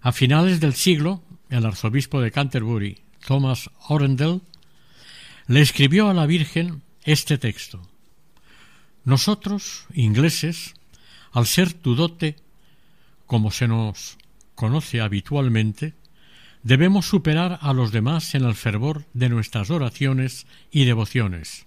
A 0.00 0.12
finales 0.12 0.60
del 0.60 0.74
siglo, 0.74 1.22
el 1.48 1.64
arzobispo 1.64 2.20
de 2.20 2.30
Canterbury, 2.30 2.98
Thomas 3.26 3.70
Orendel, 3.88 4.42
le 5.46 5.60
escribió 5.60 6.08
a 6.08 6.14
la 6.14 6.26
Virgen 6.26 6.82
este 7.04 7.38
texto. 7.38 7.80
Nosotros, 9.04 9.86
ingleses, 9.94 10.74
al 11.32 11.46
ser 11.46 11.72
tu 11.72 11.94
dote, 11.94 12.36
como 13.26 13.50
se 13.50 13.66
nos 13.66 14.18
conoce 14.62 15.00
habitualmente, 15.00 15.94
debemos 16.62 17.06
superar 17.06 17.58
a 17.62 17.72
los 17.72 17.90
demás 17.90 18.36
en 18.36 18.44
el 18.44 18.54
fervor 18.54 19.06
de 19.12 19.28
nuestras 19.28 19.70
oraciones 19.70 20.46
y 20.70 20.84
devociones. 20.84 21.64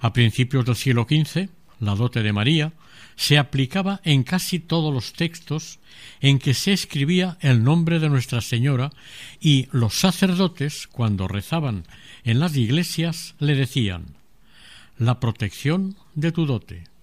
A 0.00 0.12
principios 0.12 0.64
del 0.64 0.74
siglo 0.74 1.06
XV, 1.08 1.48
la 1.78 1.94
dote 1.94 2.24
de 2.24 2.32
María 2.32 2.72
se 3.14 3.38
aplicaba 3.38 4.00
en 4.02 4.24
casi 4.24 4.58
todos 4.58 4.92
los 4.92 5.12
textos 5.12 5.78
en 6.20 6.40
que 6.40 6.54
se 6.54 6.72
escribía 6.72 7.38
el 7.40 7.62
nombre 7.62 8.00
de 8.00 8.08
Nuestra 8.08 8.40
Señora 8.40 8.90
y 9.40 9.68
los 9.70 9.94
sacerdotes, 9.94 10.88
cuando 10.88 11.28
rezaban 11.28 11.84
en 12.24 12.40
las 12.40 12.56
iglesias, 12.56 13.36
le 13.38 13.54
decían 13.54 14.16
la 14.98 15.20
protección 15.20 15.94
de 16.16 16.32
tu 16.32 16.46
dote. 16.46 16.93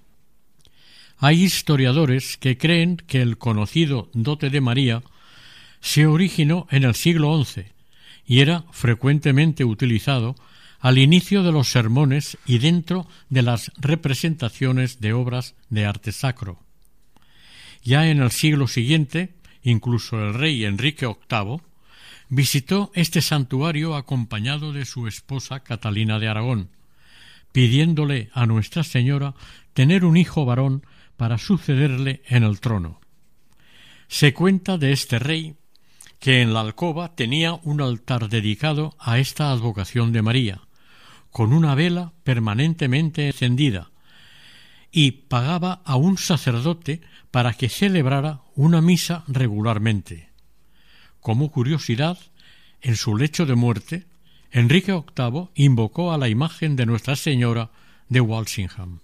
Hay 1.24 1.44
historiadores 1.44 2.36
que 2.36 2.58
creen 2.58 2.98
que 2.98 3.22
el 3.22 3.38
conocido 3.38 4.10
dote 4.12 4.50
de 4.50 4.60
María 4.60 5.04
se 5.80 6.08
originó 6.08 6.66
en 6.72 6.84
el 6.84 6.96
siglo 6.96 7.44
XI 7.46 7.66
y 8.26 8.40
era 8.40 8.66
frecuentemente 8.72 9.64
utilizado 9.64 10.36
al 10.80 10.98
inicio 10.98 11.44
de 11.44 11.52
los 11.52 11.68
sermones 11.68 12.40
y 12.48 12.58
dentro 12.58 13.06
de 13.30 13.44
las 13.44 13.72
representaciones 13.78 15.00
de 15.00 15.14
obras 15.14 15.54
de 15.70 15.86
arte 15.86 16.12
sacro. 16.12 16.58
Ya 17.84 18.10
en 18.10 18.20
el 18.20 18.32
siglo 18.32 18.68
siguiente, 18.68 19.36
incluso 19.62 20.20
el 20.20 20.34
rey 20.34 20.66
Enrique 20.66 21.06
VIII 21.06 21.62
visitó 22.30 22.92
este 22.96 23.22
santuario 23.22 23.96
acompañado 23.96 24.74
de 24.74 24.86
su 24.86 25.06
esposa 25.06 25.60
Catalina 25.60 26.18
de 26.18 26.30
Aragón, 26.30 26.70
pidiéndole 27.52 28.32
a 28.34 28.48
Nuestra 28.48 28.84
Señora 28.84 29.36
tener 29.76 30.04
un 30.04 30.18
hijo 30.18 30.46
varón 30.46 30.82
para 31.22 31.38
sucederle 31.38 32.24
en 32.26 32.42
el 32.42 32.60
trono. 32.60 33.00
Se 34.08 34.34
cuenta 34.34 34.80
de 34.80 34.92
este 34.92 35.20
rey 35.20 35.56
que 36.18 36.42
en 36.42 36.52
la 36.52 36.62
alcoba 36.62 37.14
tenía 37.14 37.54
un 37.62 37.80
altar 37.80 38.28
dedicado 38.28 38.96
a 38.98 39.20
esta 39.20 39.52
advocación 39.52 40.14
de 40.14 40.24
María, 40.24 40.62
con 41.30 41.54
una 41.54 41.76
vela 41.76 42.12
permanentemente 42.24 43.28
encendida, 43.28 43.92
y 44.92 45.12
pagaba 45.12 45.84
a 45.86 45.96
un 45.96 46.18
sacerdote 46.18 47.02
para 47.30 47.54
que 47.54 47.70
celebrara 47.70 48.42
una 48.56 48.82
misa 48.82 49.24
regularmente. 49.28 50.32
Como 51.20 51.52
curiosidad, 51.52 52.18
en 52.82 52.96
su 52.96 53.16
lecho 53.16 53.46
de 53.46 53.54
muerte, 53.54 54.08
Enrique 54.50 54.92
VIII 54.92 55.50
invocó 55.54 56.14
a 56.14 56.18
la 56.18 56.30
imagen 56.30 56.76
de 56.76 56.88
Nuestra 56.88 57.16
Señora 57.16 57.70
de 58.10 58.22
Walsingham. 58.22 59.02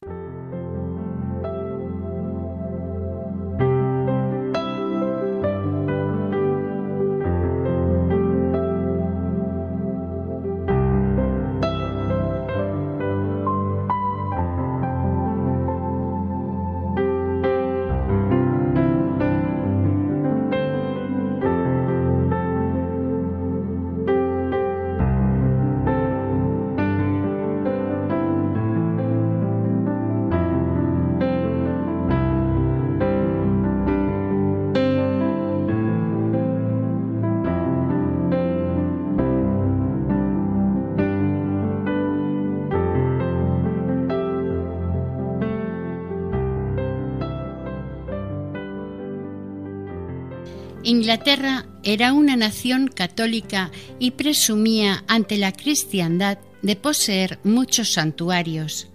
Inglaterra 50.88 51.66
era 51.84 52.14
una 52.14 52.38
nación 52.38 52.88
católica 52.88 53.72
y 54.00 54.12
presumía 54.12 55.04
ante 55.10 55.36
la 55.36 55.52
cristiandad 55.52 56.38
de 56.62 56.78
poseer 56.78 57.40
muchos 57.44 57.92
santuarios, 57.92 58.88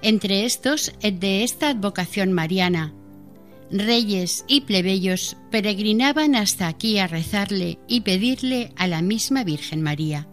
entre 0.00 0.44
estos 0.44 0.92
el 1.00 1.18
de 1.18 1.42
esta 1.42 1.70
advocación 1.70 2.32
mariana. 2.32 2.94
Reyes 3.72 4.44
y 4.46 4.60
plebeyos 4.60 5.36
peregrinaban 5.50 6.36
hasta 6.36 6.68
aquí 6.68 6.98
a 6.98 7.08
rezarle 7.08 7.80
y 7.88 8.02
pedirle 8.02 8.70
a 8.76 8.86
la 8.86 9.02
misma 9.02 9.42
Virgen 9.42 9.82
María. 9.82 10.28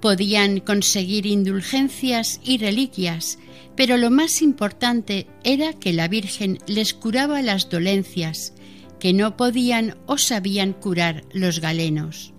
Podían 0.00 0.60
conseguir 0.60 1.26
indulgencias 1.26 2.40
y 2.42 2.56
reliquias, 2.56 3.38
pero 3.76 3.98
lo 3.98 4.10
más 4.10 4.40
importante 4.40 5.26
era 5.44 5.74
que 5.74 5.92
la 5.92 6.08
Virgen 6.08 6.60
les 6.66 6.94
curaba 6.94 7.42
las 7.42 7.68
dolencias, 7.68 8.54
que 9.00 9.12
no 9.12 9.36
podían 9.36 9.96
o 10.06 10.16
sabían 10.16 10.72
curar 10.72 11.24
los 11.32 11.58
galenos. 11.58 12.32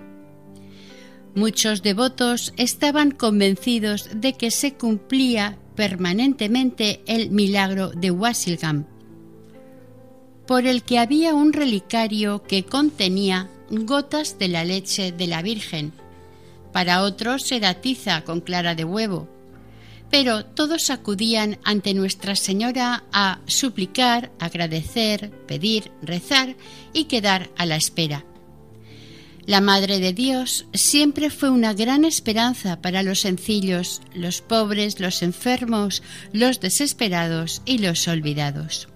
Muchos 1.36 1.82
devotos 1.82 2.54
estaban 2.58 3.12
convencidos 3.12 4.10
de 4.16 4.34
que 4.34 4.52
se 4.52 4.76
cumplía 4.76 5.58
permanentemente 5.76 7.02
el 7.06 7.32
milagro 7.32 7.90
de 7.90 8.12
Wasilgam, 8.12 8.86
por 10.46 10.66
el 10.66 10.84
que 10.84 11.00
había 11.00 11.34
un 11.34 11.54
relicario 11.54 12.44
que 12.44 12.64
contenía 12.64 13.50
gotas 13.70 14.38
de 14.38 14.50
la 14.50 14.66
leche 14.66 15.12
de 15.12 15.28
la 15.28 15.42
Virgen. 15.42 15.94
Para 16.74 17.04
otros 17.04 17.52
era 17.52 17.76
tiza 17.76 18.24
con 18.24 18.42
clara 18.42 18.76
de 18.76 18.84
huevo, 18.84 19.30
pero 20.12 20.46
todos 20.46 20.90
acudían 20.90 21.58
ante 21.64 21.94
Nuestra 21.94 22.36
Señora 22.36 23.06
a 23.14 23.40
suplicar, 23.48 24.32
agradecer, 24.40 25.32
pedir, 25.48 25.90
rezar 26.02 26.56
y 26.94 27.06
quedar 27.06 27.50
a 27.58 27.66
la 27.66 27.78
espera. 27.78 28.26
La 29.46 29.62
Madre 29.62 30.00
de 30.00 30.14
Dios 30.14 30.68
siempre 30.74 31.30
fue 31.30 31.50
una 31.50 31.74
gran 31.74 32.06
esperanza 32.06 32.82
para 32.82 33.02
los 33.02 33.22
sencillos, 33.22 34.02
los 34.14 34.42
pobres, 34.42 35.00
los 35.00 35.24
enfermos, 35.24 36.04
los 36.32 36.60
desesperados 36.60 37.62
y 37.66 37.80
los 37.80 38.08
olvidados. 38.08 38.88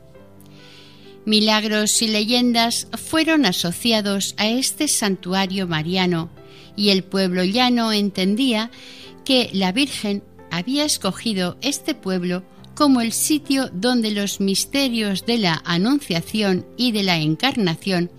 Milagros 1.25 2.01
y 2.03 2.09
leyendas 2.09 2.87
fueron 2.91 3.45
asociados 3.45 4.35
a 4.37 4.47
este 4.47 4.87
santuario 4.87 5.65
mariano 5.65 6.29
y 6.75 6.89
el 6.89 7.03
pueblo 7.03 7.43
llano 7.43 7.91
entendía 7.91 8.69
que 9.23 9.49
la 9.51 9.71
Virgen 9.71 10.21
había 10.55 10.85
escogido 10.85 11.57
este 11.61 11.95
pueblo 11.95 12.43
como 12.75 13.01
el 13.01 13.11
sitio 13.11 13.69
donde 13.73 14.11
los 14.11 14.39
misterios 14.39 15.25
de 15.25 15.37
la 15.37 15.61
Anunciación 15.65 16.65
y 16.77 16.91
de 16.91 17.03
la 17.03 17.17
Encarnación 17.17 18.09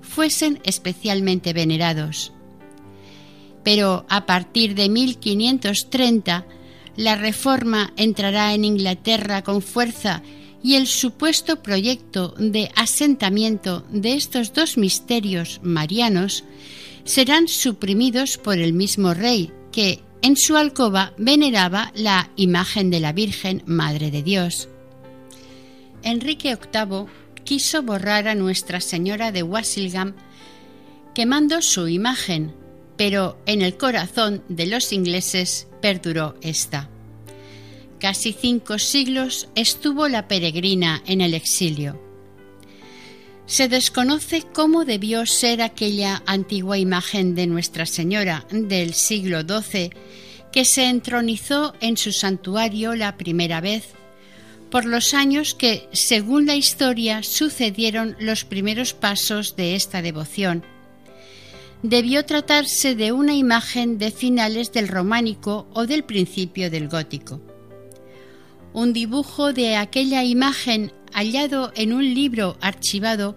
fuesen 0.00 0.60
especialmente 0.64 1.52
venerados. 1.52 2.32
Pero 3.64 4.06
a 4.08 4.26
partir 4.26 4.74
de 4.74 4.88
1530, 4.88 6.46
la 6.96 7.16
reforma 7.16 7.92
entrará 7.96 8.54
en 8.54 8.64
Inglaterra 8.64 9.42
con 9.42 9.60
fuerza 9.60 10.22
y 10.62 10.74
el 10.74 10.86
supuesto 10.86 11.62
proyecto 11.62 12.34
de 12.38 12.70
asentamiento 12.76 13.84
de 13.90 14.14
estos 14.14 14.52
dos 14.52 14.76
misterios 14.76 15.60
marianos 15.62 16.44
serán 17.04 17.48
suprimidos 17.48 18.38
por 18.38 18.58
el 18.58 18.72
mismo 18.72 19.14
rey 19.14 19.50
que, 19.72 20.00
en 20.22 20.36
su 20.36 20.56
alcoba 20.56 21.12
veneraba 21.16 21.92
la 21.94 22.30
imagen 22.36 22.90
de 22.90 23.00
la 23.00 23.12
Virgen 23.12 23.62
Madre 23.66 24.10
de 24.10 24.22
Dios. 24.22 24.68
Enrique 26.02 26.56
VIII 26.56 27.06
quiso 27.44 27.82
borrar 27.82 28.28
a 28.28 28.34
Nuestra 28.34 28.80
Señora 28.80 29.32
de 29.32 29.42
Wasilgam 29.42 30.14
quemando 31.14 31.62
su 31.62 31.88
imagen, 31.88 32.54
pero 32.96 33.38
en 33.46 33.62
el 33.62 33.76
corazón 33.76 34.42
de 34.48 34.66
los 34.66 34.92
ingleses 34.92 35.68
perduró 35.80 36.36
esta. 36.42 36.88
Casi 37.98 38.32
cinco 38.32 38.78
siglos 38.78 39.48
estuvo 39.54 40.08
la 40.08 40.28
peregrina 40.28 41.02
en 41.06 41.20
el 41.20 41.34
exilio. 41.34 42.09
Se 43.50 43.66
desconoce 43.66 44.44
cómo 44.54 44.84
debió 44.84 45.26
ser 45.26 45.60
aquella 45.60 46.22
antigua 46.24 46.78
imagen 46.78 47.34
de 47.34 47.48
Nuestra 47.48 47.84
Señora 47.84 48.46
del 48.52 48.94
siglo 48.94 49.40
XII 49.40 49.90
que 50.52 50.64
se 50.64 50.84
entronizó 50.84 51.74
en 51.80 51.96
su 51.96 52.12
santuario 52.12 52.94
la 52.94 53.16
primera 53.16 53.60
vez, 53.60 53.88
por 54.70 54.84
los 54.84 55.14
años 55.14 55.56
que, 55.56 55.88
según 55.92 56.46
la 56.46 56.54
historia, 56.54 57.24
sucedieron 57.24 58.14
los 58.20 58.44
primeros 58.44 58.94
pasos 58.94 59.56
de 59.56 59.74
esta 59.74 60.00
devoción. 60.00 60.62
Debió 61.82 62.24
tratarse 62.24 62.94
de 62.94 63.10
una 63.10 63.34
imagen 63.34 63.98
de 63.98 64.12
finales 64.12 64.70
del 64.70 64.86
románico 64.86 65.66
o 65.74 65.88
del 65.88 66.04
principio 66.04 66.70
del 66.70 66.88
gótico. 66.88 67.40
Un 68.72 68.92
dibujo 68.92 69.52
de 69.52 69.74
aquella 69.74 70.22
imagen 70.22 70.92
hallado 71.12 71.72
en 71.74 71.92
un 71.92 72.14
libro 72.14 72.56
archivado 72.60 73.36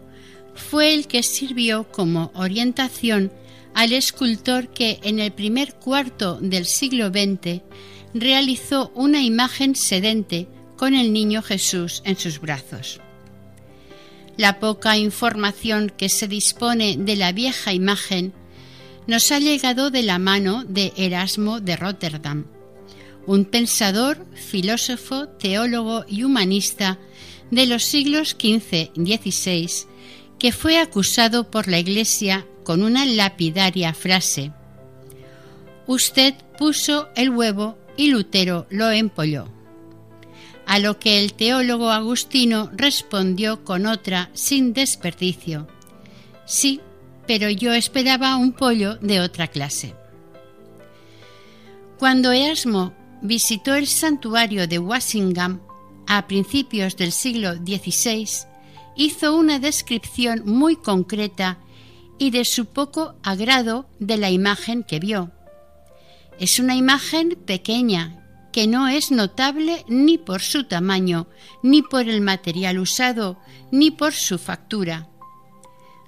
fue 0.56 0.94
el 0.94 1.08
que 1.08 1.24
sirvió 1.24 1.90
como 1.92 2.32
orientación 2.36 3.32
al 3.74 3.94
escultor 3.94 4.68
que 4.70 5.00
en 5.04 5.20
el 5.20 5.32
primer 5.32 5.74
cuarto 5.76 6.40
del 6.42 6.66
siglo 6.66 7.10
XX 7.10 7.62
realizó 8.14 8.92
una 8.94 9.24
imagen 9.24 9.76
sedente 9.76 10.48
con 10.78 10.94
el 10.94 11.12
niño 11.12 11.42
Jesús 11.42 12.02
en 12.06 12.18
sus 12.18 12.40
brazos. 12.40 13.00
La 14.38 14.60
poca 14.60 14.98
información 14.98 15.92
que 15.96 16.10
se 16.10 16.28
dispone 16.28 16.98
de 16.98 17.16
la 17.16 17.32
vieja 17.32 17.74
imagen 17.74 18.34
nos 19.08 19.32
ha 19.32 19.40
llegado 19.40 19.92
de 19.92 20.04
la 20.04 20.18
mano 20.20 20.64
de 20.64 20.94
Erasmo 20.96 21.60
de 21.60 21.76
Rotterdam, 21.76 22.46
un 23.26 23.46
pensador, 23.46 24.26
filósofo, 24.34 25.28
teólogo 25.28 26.06
y 26.08 26.24
humanista 26.24 27.00
de 27.52 27.66
los 27.66 27.84
siglos 27.84 28.32
XV 28.32 28.92
y 28.96 29.18
XVI, 29.18 29.70
que 30.40 30.52
fue 30.52 30.80
acusado 30.80 31.50
por 31.50 31.68
la 31.68 31.80
Iglesia 31.80 32.46
con 32.64 32.84
una 32.84 33.06
lapidaria 33.06 33.94
frase. 33.94 34.52
Usted 35.88 36.34
puso 36.58 37.10
el 37.16 37.30
huevo 37.30 37.78
y 37.98 38.08
Lutero 38.08 38.68
lo 38.70 38.90
empolló. 38.90 39.48
A 40.66 40.80
lo 40.80 40.98
que 40.98 41.20
el 41.22 41.34
teólogo 41.34 41.92
agustino 41.92 42.70
respondió 42.74 43.66
con 43.66 43.86
otra 43.86 44.30
sin 44.34 44.74
desperdicio. 44.74 45.68
Sí, 46.46 46.80
pero 47.28 47.50
yo 47.50 47.74
esperaba 47.74 48.38
un 48.38 48.54
pollo 48.54 48.96
de 48.96 49.20
otra 49.20 49.48
clase. 49.48 49.94
Cuando 52.00 52.32
Erasmo 52.32 52.94
visitó 53.22 53.76
el 53.76 53.88
santuario 53.88 54.68
de 54.68 54.80
Wassingham 54.80 55.62
a 56.08 56.28
principios 56.28 56.96
del 56.98 57.12
siglo 57.12 57.56
XVI, 57.56 58.28
hizo 58.96 59.36
una 59.36 59.60
descripción 59.60 60.44
muy 60.46 60.76
concreta 60.76 61.58
y 62.18 62.32
de 62.32 62.46
su 62.46 62.66
poco 62.68 63.16
agrado 63.24 63.86
de 64.00 64.18
la 64.18 64.30
imagen 64.30 64.84
que 64.84 65.00
vio. 65.00 65.32
Es 66.40 66.60
una 66.60 66.76
imagen 66.76 67.38
pequeña, 67.46 68.20
que 68.52 68.68
no 68.68 68.88
es 68.88 69.12
notable 69.12 69.84
ni 69.88 70.18
por 70.18 70.42
su 70.42 70.66
tamaño, 70.66 71.28
ni 71.64 71.82
por 71.82 72.08
el 72.08 72.22
material 72.22 72.80
usado, 72.80 73.40
ni 73.72 73.92
por 73.92 74.14
su 74.14 74.38
factura. 74.38 75.10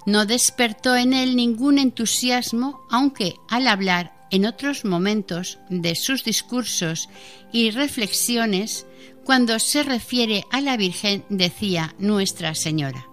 No 0.06 0.24
despertó 0.24 0.94
en 0.94 1.12
él 1.12 1.34
ningún 1.34 1.78
entusiasmo, 1.78 2.86
aunque 2.88 3.34
al 3.48 3.66
hablar 3.66 4.16
en 4.30 4.46
otros 4.46 4.84
momentos 4.84 5.58
de 5.68 5.96
sus 5.96 6.24
discursos 6.24 7.08
y 7.52 7.70
reflexiones, 7.70 8.85
cuando 9.26 9.58
se 9.58 9.82
refiere 9.82 10.46
a 10.52 10.60
la 10.60 10.76
Virgen, 10.76 11.24
decía 11.28 11.96
Nuestra 11.98 12.54
Señora. 12.54 13.08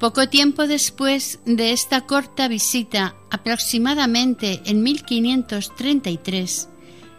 Poco 0.00 0.28
tiempo 0.28 0.66
después 0.66 1.38
de 1.46 1.70
esta 1.70 2.00
corta 2.00 2.48
visita, 2.48 3.14
aproximadamente 3.30 4.60
en 4.66 4.82
1533, 4.82 6.68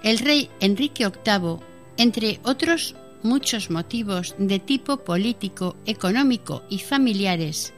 el 0.04 0.20
rey 0.20 0.50
Enrique 0.60 1.08
VIII, 1.08 1.60
entre 1.96 2.42
otros 2.44 2.96
muchos 3.24 3.70
motivos 3.70 4.36
de 4.38 4.60
tipo 4.60 4.98
político, 4.98 5.78
económico 5.86 6.64
y 6.70 6.80
familiares, 6.80 7.74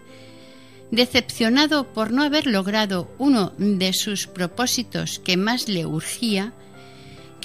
decepcionado 0.90 1.94
por 1.94 2.12
no 2.12 2.24
haber 2.24 2.48
logrado 2.48 3.12
uno 3.20 3.54
de 3.60 3.94
sus 3.94 4.26
propósitos 4.26 5.20
que 5.20 5.38
más 5.38 5.70
le 5.70 5.86
urgía, 5.86 6.54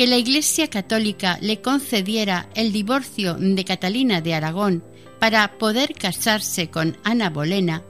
que 0.00 0.06
la 0.06 0.16
Iglesia 0.16 0.70
Católica 0.70 1.36
le 1.42 1.60
concediera 1.60 2.48
el 2.54 2.72
divorcio 2.72 3.34
de 3.34 3.66
Catalina 3.66 4.22
de 4.22 4.32
Aragón 4.32 4.82
para 5.18 5.58
poder 5.58 5.92
casarse 5.92 6.70
con 6.70 6.96
Ana 7.04 7.28
Bolena, 7.28 7.82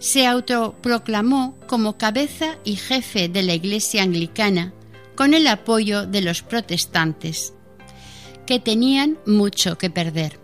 se 0.00 0.26
autoproclamó 0.26 1.56
como 1.68 1.96
cabeza 1.96 2.58
y 2.64 2.74
jefe 2.74 3.28
de 3.28 3.44
la 3.44 3.54
Iglesia 3.54 4.02
anglicana 4.02 4.74
con 5.14 5.32
el 5.32 5.46
apoyo 5.46 6.06
de 6.06 6.22
los 6.22 6.42
protestantes, 6.42 7.54
que 8.44 8.58
tenían 8.58 9.16
mucho 9.24 9.78
que 9.78 9.90
perder. 9.90 10.40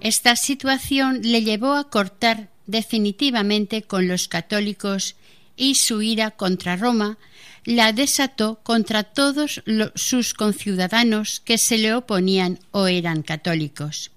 Esta 0.00 0.34
situación 0.34 1.20
le 1.22 1.44
llevó 1.44 1.74
a 1.74 1.90
cortar 1.90 2.50
definitivamente 2.66 3.82
con 3.82 4.08
los 4.08 4.26
católicos 4.26 5.14
y 5.56 5.76
su 5.76 6.02
ira 6.02 6.30
contra 6.30 6.76
Roma 6.76 7.18
la 7.64 7.92
desató 7.92 8.60
contra 8.62 9.04
todos 9.04 9.62
sus 9.94 10.34
conciudadanos 10.34 11.40
que 11.40 11.58
se 11.58 11.78
le 11.78 11.94
oponían 11.94 12.58
o 12.70 12.86
eran 12.86 13.22
católicos. 13.22 14.10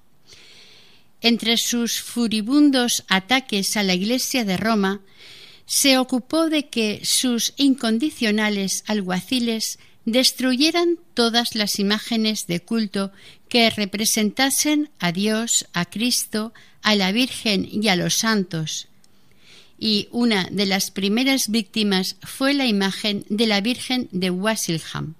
Entre 1.22 1.58
sus 1.58 2.02
furibundos 2.02 3.04
ataques 3.08 3.78
a 3.78 3.84
la 3.84 3.96
Iglesia 3.96 4.46
de 4.46 4.58
Roma, 4.58 5.02
se 5.66 5.98
ocupó 5.98 6.50
de 6.50 6.70
que 6.70 7.02
sus 7.04 7.54
incondicionales 7.58 8.84
alguaciles 8.88 9.80
destruyeran 10.06 10.98
todas 11.14 11.56
las 11.56 11.80
imágenes 11.80 12.48
de 12.48 12.62
culto 12.62 13.12
que 13.50 13.70
representasen 13.70 14.90
a 15.00 15.12
Dios, 15.12 15.68
a 15.74 15.86
Cristo, 15.86 16.54
a 16.82 16.96
la 16.96 17.12
Virgen 17.12 17.68
y 17.70 17.90
a 17.90 17.98
los 17.98 18.16
santos. 18.16 18.88
Y 19.80 20.08
una 20.12 20.48
de 20.52 20.66
las 20.66 20.92
primeras 20.92 21.50
víctimas 21.50 22.16
fue 22.24 22.54
la 22.54 22.66
imagen 22.66 23.26
de 23.30 23.48
la 23.48 23.62
Virgen 23.62 24.10
de 24.12 24.32
Wasilham. 24.32 25.16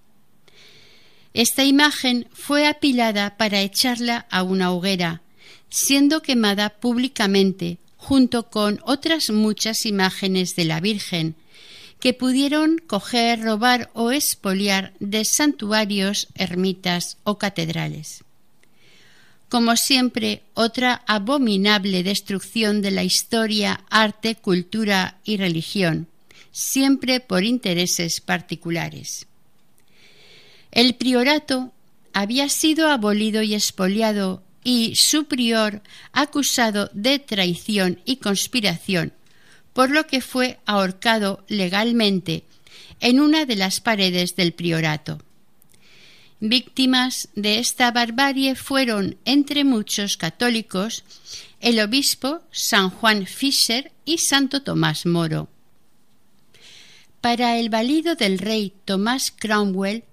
Esta 1.34 1.64
imagen 1.64 2.28
fue 2.34 2.66
apilada 2.66 3.38
para 3.38 3.62
echarla 3.62 4.26
a 4.32 4.42
una 4.42 4.72
hoguera, 4.72 5.22
siendo 5.70 6.22
quemada 6.22 6.70
públicamente 6.70 7.78
junto 7.98 8.50
con 8.50 8.80
otras 8.84 9.30
muchas 9.30 9.86
imágenes 9.86 10.56
de 10.56 10.66
la 10.66 10.80
Virgen, 10.80 11.36
que 12.00 12.14
pudieron 12.14 12.78
coger, 12.78 13.42
robar 13.42 13.90
o 13.94 14.12
expoliar 14.12 14.94
de 15.00 15.26
santuarios, 15.26 16.28
ermitas 16.36 17.18
o 17.24 17.38
catedrales. 17.38 18.24
Como 19.50 19.78
siempre, 19.78 20.44
otra 20.54 21.04
abominable 21.08 22.04
destrucción 22.04 22.82
de 22.82 22.92
la 22.92 23.04
historia, 23.04 23.82
arte, 23.90 24.36
cultura 24.36 25.20
y 25.24 25.38
religión, 25.38 26.08
siempre 26.52 27.22
por 27.22 27.44
intereses 27.44 28.20
particulares. 28.20 29.28
El 30.72 30.96
priorato 30.96 31.72
había 32.14 32.50
sido 32.50 32.90
abolido 32.90 33.42
y 33.42 33.54
expoliado 33.54 34.44
y 34.64 34.96
su 34.96 35.26
prior 35.26 35.82
acusado 36.12 36.90
de 36.94 37.20
traición 37.20 38.02
y 38.04 38.18
conspiración, 38.18 39.14
por 39.72 39.92
lo 39.92 40.08
que 40.08 40.20
fue 40.20 40.60
ahorcado 40.66 41.46
legalmente 41.48 42.44
en 43.00 43.22
una 43.22 43.46
de 43.46 43.56
las 43.56 43.80
paredes 43.80 44.36
del 44.36 44.52
priorato. 44.52 45.20
Víctimas 46.40 47.30
de 47.34 47.58
esta 47.58 47.90
barbarie 47.90 48.54
fueron, 48.54 49.18
entre 49.26 49.64
muchos 49.64 50.18
católicos, 50.18 51.04
el 51.60 51.80
obispo 51.80 52.42
San 52.52 52.92
Juan 52.92 53.26
Fischer 53.26 53.92
y 54.06 54.20
Santo 54.20 54.62
Tomás 54.62 55.08
Moro. 55.08 55.50
Para 57.22 57.58
el 57.58 57.70
valido 57.70 58.14
del 58.14 58.38
rey 58.38 58.72
Tomás 58.86 59.34
Cromwell 59.36 60.04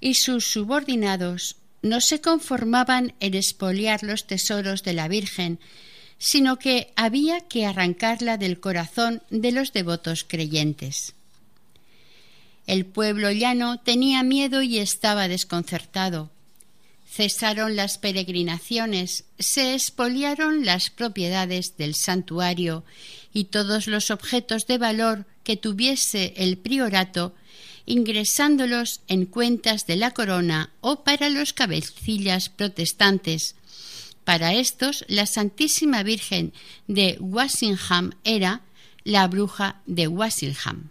y 0.00 0.14
sus 0.14 0.44
subordinados 0.44 1.56
no 1.82 2.00
se 2.00 2.20
conformaban 2.20 3.14
en 3.20 3.34
expoliar 3.34 4.02
los 4.02 4.26
tesoros 4.26 4.82
de 4.82 4.92
la 4.92 5.06
Virgen, 5.06 5.60
sino 6.18 6.58
que 6.58 6.92
había 6.96 7.42
que 7.42 7.64
arrancarla 7.64 8.38
del 8.38 8.58
corazón 8.58 9.22
de 9.30 9.52
los 9.52 9.72
devotos 9.72 10.24
creyentes. 10.24 11.14
El 12.70 12.86
pueblo 12.86 13.32
llano 13.32 13.80
tenía 13.80 14.22
miedo 14.22 14.62
y 14.62 14.78
estaba 14.78 15.26
desconcertado. 15.26 16.30
Cesaron 17.04 17.74
las 17.74 17.98
peregrinaciones, 17.98 19.24
se 19.40 19.74
expoliaron 19.74 20.64
las 20.64 20.88
propiedades 20.88 21.76
del 21.78 21.96
santuario 21.96 22.84
y 23.34 23.46
todos 23.46 23.88
los 23.88 24.12
objetos 24.12 24.68
de 24.68 24.78
valor 24.78 25.26
que 25.42 25.56
tuviese 25.56 26.32
el 26.36 26.58
priorato 26.58 27.34
ingresándolos 27.86 29.00
en 29.08 29.26
cuentas 29.26 29.88
de 29.88 29.96
la 29.96 30.12
corona 30.12 30.70
o 30.80 31.02
para 31.02 31.28
los 31.28 31.52
cabecillas 31.52 32.50
protestantes. 32.50 33.56
Para 34.22 34.54
estos, 34.54 35.04
la 35.08 35.26
Santísima 35.26 36.04
Virgen 36.04 36.52
de 36.86 37.16
Wasingham 37.18 38.12
era 38.22 38.60
la 39.02 39.26
bruja 39.26 39.80
de 39.86 40.06
Wasingham. 40.06 40.90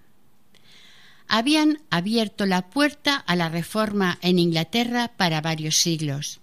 Habían 1.30 1.80
abierto 1.89 2.46
la 2.46 2.70
puerta 2.70 3.15
a 3.15 3.36
la 3.36 3.50
reforma 3.50 4.18
en 4.22 4.39
Inglaterra 4.39 5.13
para 5.15 5.42
varios 5.42 5.78
siglos. 5.78 6.39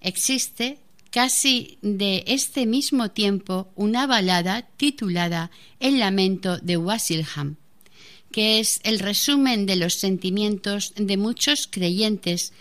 Existe 0.00 0.78
casi 1.10 1.78
de 1.80 2.24
este 2.26 2.66
mismo 2.66 3.12
tiempo 3.12 3.68
una 3.76 4.06
balada 4.06 4.68
titulada 4.76 5.52
El 5.78 6.00
lamento 6.00 6.58
de 6.58 6.76
Wasilham, 6.76 7.56
que 8.32 8.58
es 8.58 8.80
el 8.82 8.98
resumen 8.98 9.66
de 9.66 9.76
los 9.76 9.94
sentimientos 9.94 10.92
de 10.96 11.16
muchos 11.16 11.68
creyentes 11.70 12.52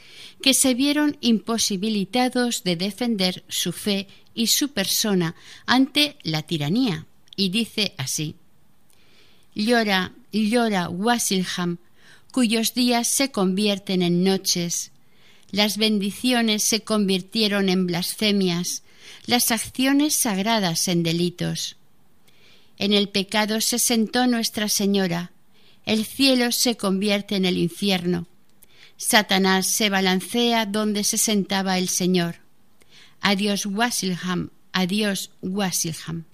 que 0.43 0.53
se 0.53 0.75
vieron 0.75 1.17
imposibilitados 1.21 2.63
de 2.63 2.75
defender 2.75 3.43
su 3.47 3.71
fe 3.71 4.07
y 4.35 4.47
su 4.47 4.69
persona 4.69 5.35
ante 5.65 6.17
la 6.21 6.43
tiranía, 6.43 7.07
y 7.35 7.49
dice 7.49 7.93
así 7.97 8.35
Llora, 9.55 10.13
llora 10.31 10.89
Wasilham, 10.89 11.77
cuyos 12.31 12.73
días 12.73 13.07
se 13.07 13.31
convierten 13.31 14.01
en 14.01 14.23
noches, 14.23 14.91
las 15.51 15.77
bendiciones 15.77 16.63
se 16.63 16.81
convirtieron 16.81 17.69
en 17.69 17.87
blasfemias, 17.87 18.83
las 19.25 19.51
acciones 19.51 20.15
sagradas 20.15 20.87
en 20.87 21.03
delitos. 21.03 21.75
En 22.77 22.93
el 22.93 23.09
pecado 23.09 23.59
se 23.61 23.79
sentó 23.79 24.27
Nuestra 24.27 24.69
Señora, 24.69 25.31
el 25.85 26.05
cielo 26.05 26.51
se 26.51 26.77
convierte 26.77 27.35
en 27.35 27.45
el 27.45 27.57
infierno. 27.57 28.27
Satanás 28.97 29.65
se 29.65 29.89
balancea 29.89 30.65
donde 30.65 31.03
se 31.03 31.17
sentaba 31.17 31.77
el 31.77 31.89
Señor. 31.89 32.35
Adiós 33.21 33.65
Wasilham, 33.65 34.51
adiós 34.71 35.31
Wasilham. 35.41 36.25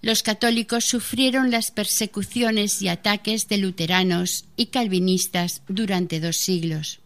Los 0.00 0.22
católicos 0.22 0.84
sufrieron 0.84 1.50
las 1.50 1.70
persecuciones 1.70 2.80
y 2.82 2.88
ataques 2.88 3.48
de 3.48 3.58
luteranos 3.58 4.44
y 4.56 4.66
calvinistas 4.66 5.62
durante 5.68 6.20
dos 6.20 6.36
siglos. 6.36 7.00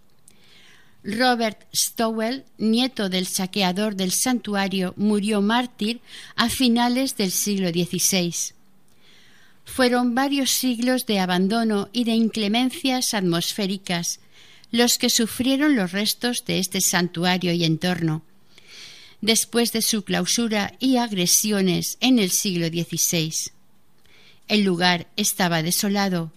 Robert 1.05 1.67
Stowell, 1.75 2.45
nieto 2.59 3.09
del 3.09 3.27
saqueador 3.27 3.97
del 3.97 4.13
santuario, 4.13 4.95
murió 4.97 5.41
mártir 5.41 6.01
a 6.37 6.49
finales 6.49 7.17
del 7.17 7.33
siglo 7.33 7.71
XVI. 7.71 8.55
Fueron 9.65 10.15
varios 10.15 10.51
siglos 10.51 11.07
de 11.07 11.19
abandono 11.19 11.89
y 11.93 12.05
de 12.05 12.13
inclemencias 12.13 13.15
atmosféricas 13.15 14.21
los 14.71 14.97
que 14.97 15.11
sufrieron 15.11 15.77
los 15.77 15.93
restos 15.93 16.45
de 16.47 16.59
este 16.59 16.81
santuario 16.81 17.53
y 17.53 17.65
entorno, 17.65 18.23
después 19.23 19.73
de 19.73 19.81
su 19.81 20.03
clausura 20.03 20.75
y 20.79 20.99
agresiones 20.99 21.97
en 22.01 22.19
el 22.19 22.31
siglo 22.31 22.67
XVI. 22.67 23.33
El 24.49 24.65
lugar 24.65 25.07
estaba 25.17 25.63
desolado, 25.63 26.31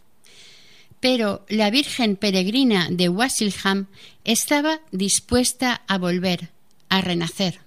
pero 1.01 1.45
la 1.49 1.69
Virgen 1.69 2.15
Peregrina 2.15 2.87
de 2.89 3.09
Wasilham 3.09 3.87
estaba 4.23 4.79
dispuesta 4.91 5.81
a 5.87 5.97
volver, 5.97 6.51
a 6.87 7.01
renacer. 7.01 7.59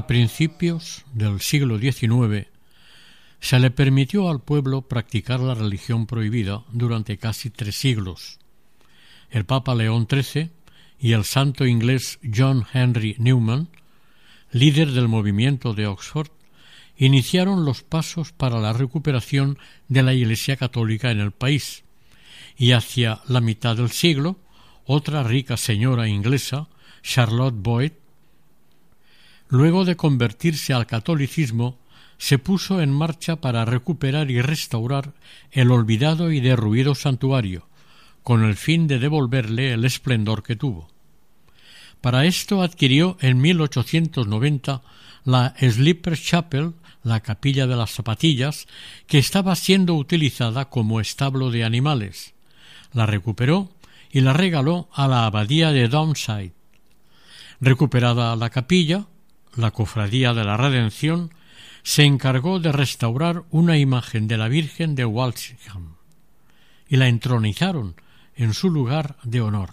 A 0.00 0.06
principios 0.06 1.04
del 1.12 1.40
siglo 1.40 1.78
XIX 1.78 2.46
se 3.38 3.58
le 3.58 3.70
permitió 3.70 4.30
al 4.30 4.40
pueblo 4.40 4.80
practicar 4.88 5.40
la 5.40 5.54
religión 5.54 6.06
prohibida 6.06 6.64
durante 6.72 7.18
casi 7.18 7.50
tres 7.50 7.76
siglos. 7.76 8.38
El 9.28 9.44
Papa 9.44 9.74
León 9.74 10.08
XIII 10.10 10.52
y 10.98 11.12
el 11.12 11.24
santo 11.24 11.66
inglés 11.66 12.18
John 12.34 12.64
Henry 12.72 13.14
Newman, 13.18 13.68
líder 14.52 14.92
del 14.92 15.06
movimiento 15.06 15.74
de 15.74 15.86
Oxford, 15.86 16.30
iniciaron 16.96 17.66
los 17.66 17.82
pasos 17.82 18.32
para 18.32 18.58
la 18.58 18.72
recuperación 18.72 19.58
de 19.88 20.02
la 20.02 20.14
Iglesia 20.14 20.56
católica 20.56 21.10
en 21.10 21.20
el 21.20 21.32
país, 21.32 21.84
y 22.56 22.72
hacia 22.72 23.20
la 23.28 23.42
mitad 23.42 23.76
del 23.76 23.90
siglo, 23.90 24.38
otra 24.86 25.22
rica 25.24 25.58
señora 25.58 26.08
inglesa, 26.08 26.68
Charlotte 27.02 27.54
Boyd, 27.54 27.92
luego 29.50 29.84
de 29.84 29.96
convertirse 29.96 30.72
al 30.72 30.86
catolicismo, 30.86 31.78
se 32.16 32.38
puso 32.38 32.80
en 32.80 32.92
marcha 32.92 33.36
para 33.36 33.64
recuperar 33.64 34.30
y 34.30 34.40
restaurar 34.40 35.12
el 35.50 35.70
olvidado 35.70 36.32
y 36.32 36.40
derruido 36.40 36.94
santuario, 36.94 37.68
con 38.22 38.44
el 38.44 38.56
fin 38.56 38.86
de 38.86 38.98
devolverle 38.98 39.72
el 39.72 39.84
esplendor 39.84 40.42
que 40.42 40.56
tuvo. 40.56 40.88
Para 42.00 42.24
esto 42.24 42.62
adquirió 42.62 43.16
en 43.20 43.40
1890 43.40 44.82
la 45.24 45.54
Slipper 45.58 46.18
Chapel, 46.18 46.74
la 47.02 47.20
capilla 47.20 47.66
de 47.66 47.76
las 47.76 47.90
zapatillas, 47.90 48.66
que 49.06 49.18
estaba 49.18 49.56
siendo 49.56 49.94
utilizada 49.94 50.66
como 50.66 51.00
establo 51.00 51.50
de 51.50 51.64
animales. 51.64 52.34
La 52.92 53.06
recuperó 53.06 53.70
y 54.10 54.20
la 54.20 54.32
regaló 54.32 54.88
a 54.92 55.08
la 55.08 55.26
abadía 55.26 55.72
de 55.72 55.88
Downside. 55.88 56.52
Recuperada 57.60 58.34
la 58.36 58.50
capilla, 58.50 59.06
la 59.56 59.70
Cofradía 59.70 60.34
de 60.34 60.44
la 60.44 60.56
Redención 60.56 61.32
se 61.82 62.04
encargó 62.04 62.60
de 62.60 62.72
restaurar 62.72 63.44
una 63.50 63.78
imagen 63.78 64.28
de 64.28 64.36
la 64.36 64.48
Virgen 64.48 64.94
de 64.94 65.04
Walsingham 65.04 65.96
y 66.88 66.96
la 66.96 67.08
entronizaron 67.08 67.94
en 68.34 68.54
su 68.54 68.70
lugar 68.70 69.16
de 69.22 69.40
honor. 69.40 69.70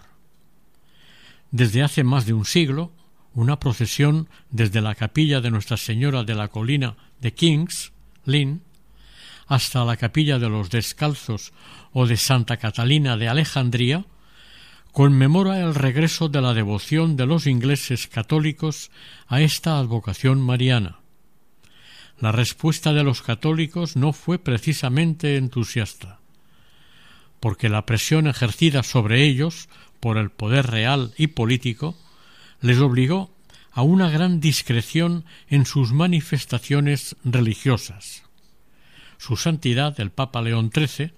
Desde 1.52 1.84
hace 1.84 2.04
más 2.04 2.26
de 2.26 2.34
un 2.34 2.46
siglo, 2.46 2.92
una 3.34 3.60
procesión 3.60 4.30
desde 4.50 4.82
la 4.82 4.96
capilla 4.96 5.42
de 5.42 5.52
Nuestra 5.52 5.78
Señora 5.78 6.24
de 6.24 6.36
la 6.36 6.48
Colina 6.48 6.96
de 7.22 7.34
Kings, 7.34 7.92
Lynn, 8.26 8.63
hasta 9.48 9.86
la 9.86 9.96
capilla 9.96 10.40
de 10.40 10.50
los 10.50 10.70
Descalzos 10.70 11.54
o 11.94 12.06
de 12.06 12.18
Santa 12.18 12.58
Catalina 12.58 13.16
de 13.16 13.30
Alejandría, 13.30 14.06
conmemora 14.98 15.60
el 15.60 15.76
regreso 15.76 16.28
de 16.28 16.42
la 16.42 16.56
devoción 16.56 17.18
de 17.18 17.28
los 17.28 17.46
ingleses 17.46 18.08
católicos 18.08 18.90
a 19.28 19.42
esta 19.42 19.78
advocación 19.78 20.42
mariana. 20.42 21.02
La 22.20 22.32
respuesta 22.32 22.94
de 22.94 23.04
los 23.04 23.22
católicos 23.22 23.96
no 23.96 24.12
fue 24.12 24.40
precisamente 24.40 25.38
entusiasta, 25.38 26.20
porque 27.40 27.70
la 27.70 27.86
presión 27.86 28.26
ejercida 28.26 28.82
sobre 28.82 29.24
ellos 29.24 29.70
por 30.00 30.18
el 30.18 30.32
poder 30.32 30.66
real 30.66 31.14
y 31.16 31.28
político 31.28 31.96
les 32.60 32.80
obligó 32.80 33.30
a 33.74 33.84
una 33.84 34.10
gran 34.10 34.40
discreción 34.40 35.26
en 35.48 35.68
sus 35.68 35.94
manifestaciones 35.94 37.16
religiosas. 37.24 38.24
Su 39.20 39.38
Santidad, 39.38 40.00
el 40.00 40.10
Papa 40.10 40.42
León 40.42 40.72
XIII, 40.74 41.14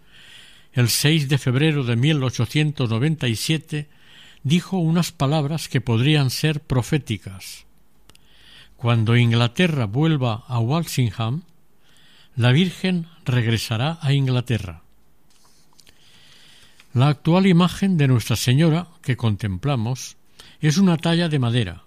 el 0.73 0.89
6 0.89 1.29
de 1.29 1.37
febrero 1.37 1.83
de 1.83 1.95
1897, 1.95 3.89
dijo 4.43 4.77
unas 4.77 5.11
palabras 5.11 5.67
que 5.67 5.81
podrían 5.81 6.29
ser 6.29 6.61
proféticas. 6.61 7.65
Cuando 8.77 9.17
Inglaterra 9.17 9.85
vuelva 9.85 10.45
a 10.47 10.59
Walsingham, 10.59 11.43
la 12.35 12.51
Virgen 12.51 13.07
regresará 13.25 13.99
a 14.01 14.13
Inglaterra. 14.13 14.83
La 16.93 17.09
actual 17.09 17.45
imagen 17.45 17.97
de 17.97 18.07
Nuestra 18.07 18.35
Señora 18.35 18.87
que 19.01 19.17
contemplamos 19.17 20.17
es 20.61 20.77
una 20.77 20.97
talla 20.97 21.29
de 21.29 21.39
madera, 21.39 21.83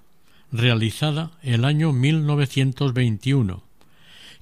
realizada 0.52 1.32
el 1.42 1.64
año 1.64 1.92
1921, 1.92 3.62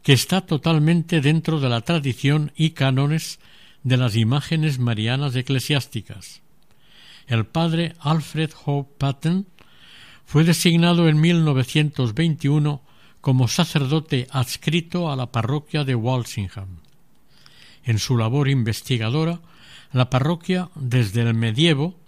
que 0.02 0.12
está 0.12 0.40
totalmente 0.40 1.20
dentro 1.20 1.60
de 1.60 1.68
la 1.68 1.82
tradición 1.82 2.52
y 2.56 2.70
cánones 2.70 3.38
de 3.82 3.96
las 3.96 4.16
imágenes 4.16 4.78
marianas 4.78 5.34
eclesiásticas. 5.36 6.42
El 7.26 7.46
padre 7.46 7.94
Alfred 8.00 8.50
Hope 8.64 8.92
Patton 8.98 9.46
fue 10.24 10.44
designado 10.44 11.08
en 11.08 11.20
1921 11.20 12.82
como 13.20 13.48
sacerdote 13.48 14.26
adscrito 14.30 15.10
a 15.10 15.16
la 15.16 15.30
parroquia 15.30 15.84
de 15.84 15.94
Walsingham. 15.94 16.80
En 17.84 17.98
su 17.98 18.16
labor 18.16 18.48
investigadora, 18.48 19.40
la 19.92 20.10
parroquia, 20.10 20.70
desde 20.74 21.22
el 21.22 21.34
medievo, 21.34 21.98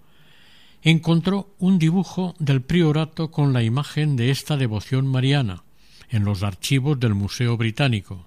encontró 0.83 1.55
un 1.59 1.79
dibujo 1.79 2.35
del 2.39 2.63
priorato 2.63 3.31
con 3.31 3.53
la 3.53 3.63
imagen 3.63 4.17
de 4.17 4.31
esta 4.31 4.57
devoción 4.57 5.07
mariana 5.07 5.63
en 6.11 6.25
los 6.25 6.43
archivos 6.43 6.99
del 7.01 7.15
Museo 7.15 7.57
Británico 7.57 8.27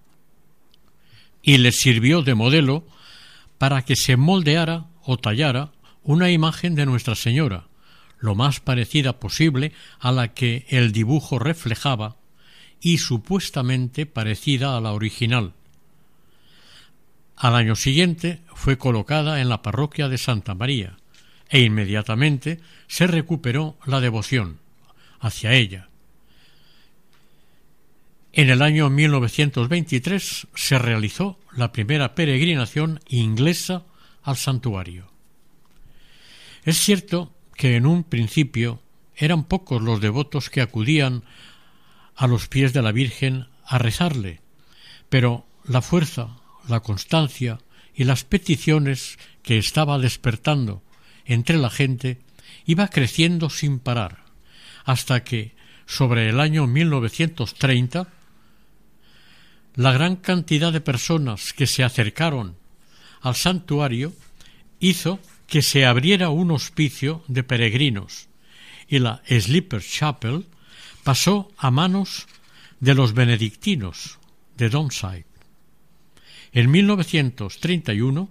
y 1.42 1.58
le 1.58 1.72
sirvió 1.72 2.24
de 2.24 2.34
modelo 2.34 2.86
para 3.58 3.84
que 3.84 3.96
se 3.96 4.18
moldeara 4.18 4.86
o 5.04 5.18
tallara 5.18 5.72
una 6.04 6.30
imagen 6.32 6.76
de 6.76 6.86
Nuestra 6.86 7.16
Señora, 7.16 7.68
lo 8.20 8.36
más 8.36 8.60
parecida 8.60 9.20
posible 9.20 9.72
a 10.00 10.12
la 10.12 10.34
que 10.34 10.66
el 10.70 10.92
dibujo 10.92 11.40
reflejaba 11.40 12.18
y 12.82 12.98
supuestamente 12.98 14.06
parecida 14.06 14.78
a 14.78 14.82
la 14.82 14.92
original. 14.94 15.54
Al 17.36 17.56
año 17.56 17.76
siguiente 17.76 18.42
fue 18.54 18.78
colocada 18.78 19.42
en 19.42 19.50
la 19.50 19.62
parroquia 19.62 20.08
de 20.08 20.18
Santa 20.18 20.56
María 20.56 20.98
e 21.50 21.62
inmediatamente 21.62 22.60
se 22.88 23.08
recuperó 23.08 23.78
la 23.86 24.00
devoción 24.00 24.60
hacia 25.20 25.54
ella. 25.54 25.90
En 28.38 28.50
el 28.50 28.62
año 28.62 28.90
1923 28.90 30.48
se 30.54 30.78
realizó 30.78 31.40
la 31.56 31.72
primera 31.72 32.16
peregrinación 32.16 33.00
inglesa 33.08 33.86
al 34.24 34.36
santuario. 34.36 35.10
Es 36.66 36.78
cierto 36.78 37.34
que 37.56 37.78
en 37.78 37.86
un 37.86 38.04
principio 38.04 38.82
eran 39.16 39.46
pocos 39.46 39.82
los 39.82 40.02
devotos 40.02 40.50
que 40.50 40.60
acudían 40.60 41.24
a 42.14 42.28
los 42.28 42.50
pies 42.50 42.74
de 42.74 42.82
la 42.82 42.92
Virgen 42.92 43.48
a 43.64 43.78
rezarle, 43.78 44.42
pero 45.08 45.48
la 45.64 45.82
fuerza, 45.82 46.36
la 46.68 46.82
constancia 46.82 47.60
y 47.94 48.04
las 48.04 48.26
peticiones 48.26 49.18
que 49.44 49.58
estaba 49.58 49.98
despertando 49.98 50.84
entre 51.24 51.56
la 51.56 51.70
gente 51.70 52.20
iba 52.66 52.90
creciendo 52.90 53.50
sin 53.50 53.80
parar, 53.80 54.26
hasta 54.84 55.24
que, 55.24 55.56
sobre 55.86 56.28
el 56.28 56.42
año 56.42 56.68
1930, 56.68 58.10
la 59.76 59.92
gran 59.92 60.16
cantidad 60.16 60.72
de 60.72 60.82
personas 60.82 61.54
que 61.54 61.68
se 61.68 61.84
acercaron 61.84 62.56
al 63.22 63.36
santuario 63.36 64.14
hizo 64.80 65.20
que 65.48 65.62
se 65.62 65.86
abriera 65.86 66.30
un 66.30 66.52
hospicio 66.52 67.24
de 67.28 67.44
peregrinos, 67.44 68.28
y 68.88 69.00
la 69.00 69.22
Sleeper 69.28 69.82
Chapel 69.82 70.46
pasó 71.04 71.52
a 71.58 71.72
manos 71.72 72.28
de 72.80 72.94
los 72.94 73.14
benedictinos 73.14 74.20
de 74.58 74.70
Donside. 74.70 75.26
En 76.52 76.72
1931 76.72 78.30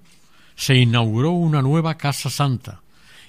se 0.57 0.77
inauguró 0.77 1.33
una 1.33 1.61
nueva 1.61 1.99
Casa 1.99 2.31
Santa 2.31 2.83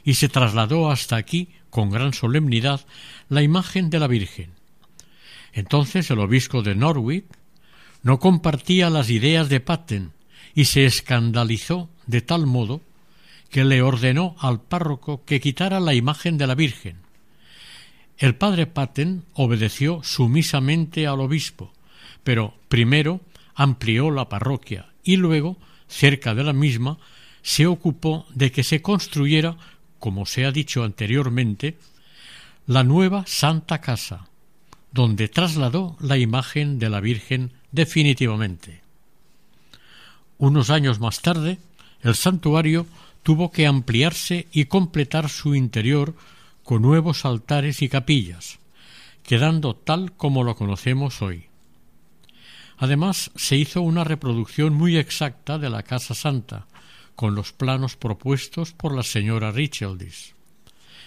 y 0.04 0.14
se 0.14 0.30
trasladó 0.30 0.90
hasta 0.92 1.16
aquí 1.16 1.50
con 1.70 1.90
gran 1.90 2.14
solemnidad 2.14 2.86
la 3.28 3.42
imagen 3.42 3.90
de 3.90 4.00
la 4.00 4.08
Virgen. 4.08 4.52
Entonces 5.52 6.10
el 6.12 6.20
obispo 6.20 6.62
de 6.62 6.76
Norwich 6.76 7.26
no 8.06 8.20
compartía 8.20 8.92
las 8.92 9.10
ideas 9.10 9.50
de 9.50 9.60
Patten 9.60 10.12
y 10.54 10.66
se 10.66 10.86
escandalizó 10.86 11.90
de 12.06 12.22
tal 12.22 12.46
modo 12.46 12.82
que 13.50 13.66
le 13.66 13.82
ordenó 13.82 14.36
al 14.38 14.62
párroco 14.62 15.26
que 15.26 15.40
quitara 15.40 15.80
la 15.80 15.96
imagen 15.96 16.38
de 16.38 16.46
la 16.46 16.54
Virgen. 16.54 16.98
El 18.20 18.36
padre 18.36 18.68
Patten 18.68 19.24
obedeció 19.34 20.02
sumisamente 20.04 21.08
al 21.08 21.20
obispo, 21.20 21.74
pero 22.24 22.54
primero 22.70 23.22
amplió 23.56 24.12
la 24.12 24.30
parroquia 24.30 24.86
y 25.04 25.18
luego, 25.18 25.58
cerca 25.88 26.36
de 26.36 26.44
la 26.44 26.54
misma, 26.54 27.00
se 27.42 27.66
ocupó 27.66 28.28
de 28.36 28.52
que 28.52 28.64
se 28.64 28.84
construyera, 28.84 29.58
como 29.98 30.28
se 30.28 30.46
ha 30.46 30.52
dicho 30.52 30.84
anteriormente, 30.84 31.80
la 32.68 32.84
nueva 32.84 33.24
Santa 33.26 33.82
Casa, 33.82 34.28
donde 34.96 35.28
trasladó 35.28 35.98
la 36.00 36.18
imagen 36.18 36.80
de 36.80 36.90
la 36.90 37.02
Virgen 37.02 37.52
definitivamente. 37.74 38.82
Unos 40.38 40.70
años 40.70 41.02
más 41.02 41.22
tarde, 41.22 41.58
el 42.02 42.16
santuario 42.16 42.88
tuvo 43.22 43.52
que 43.52 43.68
ampliarse 43.68 44.48
y 44.54 44.66
completar 44.66 45.28
su 45.28 45.54
interior 45.54 46.16
con 46.64 46.82
nuevos 46.82 47.26
altares 47.26 47.82
y 47.82 47.90
capillas, 47.90 48.60
quedando 49.24 49.76
tal 49.76 50.14
como 50.14 50.46
lo 50.46 50.56
conocemos 50.56 51.22
hoy. 51.22 51.48
Además, 52.78 53.32
se 53.36 53.58
hizo 53.58 53.82
una 53.82 54.06
reproducción 54.06 54.74
muy 54.74 54.98
exacta 54.98 55.60
de 55.60 55.70
la 55.70 55.84
Casa 55.84 56.14
Santa, 56.14 56.68
con 57.16 57.36
los 57.36 57.52
planos 57.52 57.98
propuestos 57.98 58.72
por 58.72 58.96
la 58.96 59.04
señora 59.04 59.52
Richeldis. 59.52 60.35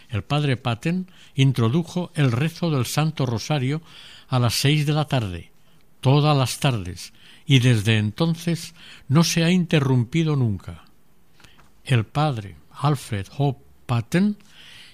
El 0.08 0.24
padre 0.24 0.56
Patten 0.56 1.10
introdujo 1.34 2.10
el 2.14 2.32
rezo 2.32 2.70
del 2.70 2.86
Santo 2.86 3.26
Rosario 3.26 3.82
a 4.28 4.38
las 4.38 4.54
seis 4.54 4.86
de 4.86 4.92
la 4.92 5.06
tarde, 5.06 5.52
todas 6.00 6.36
las 6.36 6.60
tardes, 6.60 7.12
y 7.46 7.58
desde 7.60 7.98
entonces 7.98 8.74
no 9.08 9.24
se 9.24 9.44
ha 9.44 9.50
interrumpido 9.50 10.36
nunca. 10.36 10.84
El 11.84 12.04
padre 12.04 12.56
Alfred 12.70 13.26
Hope 13.36 13.64
Patten 13.86 14.36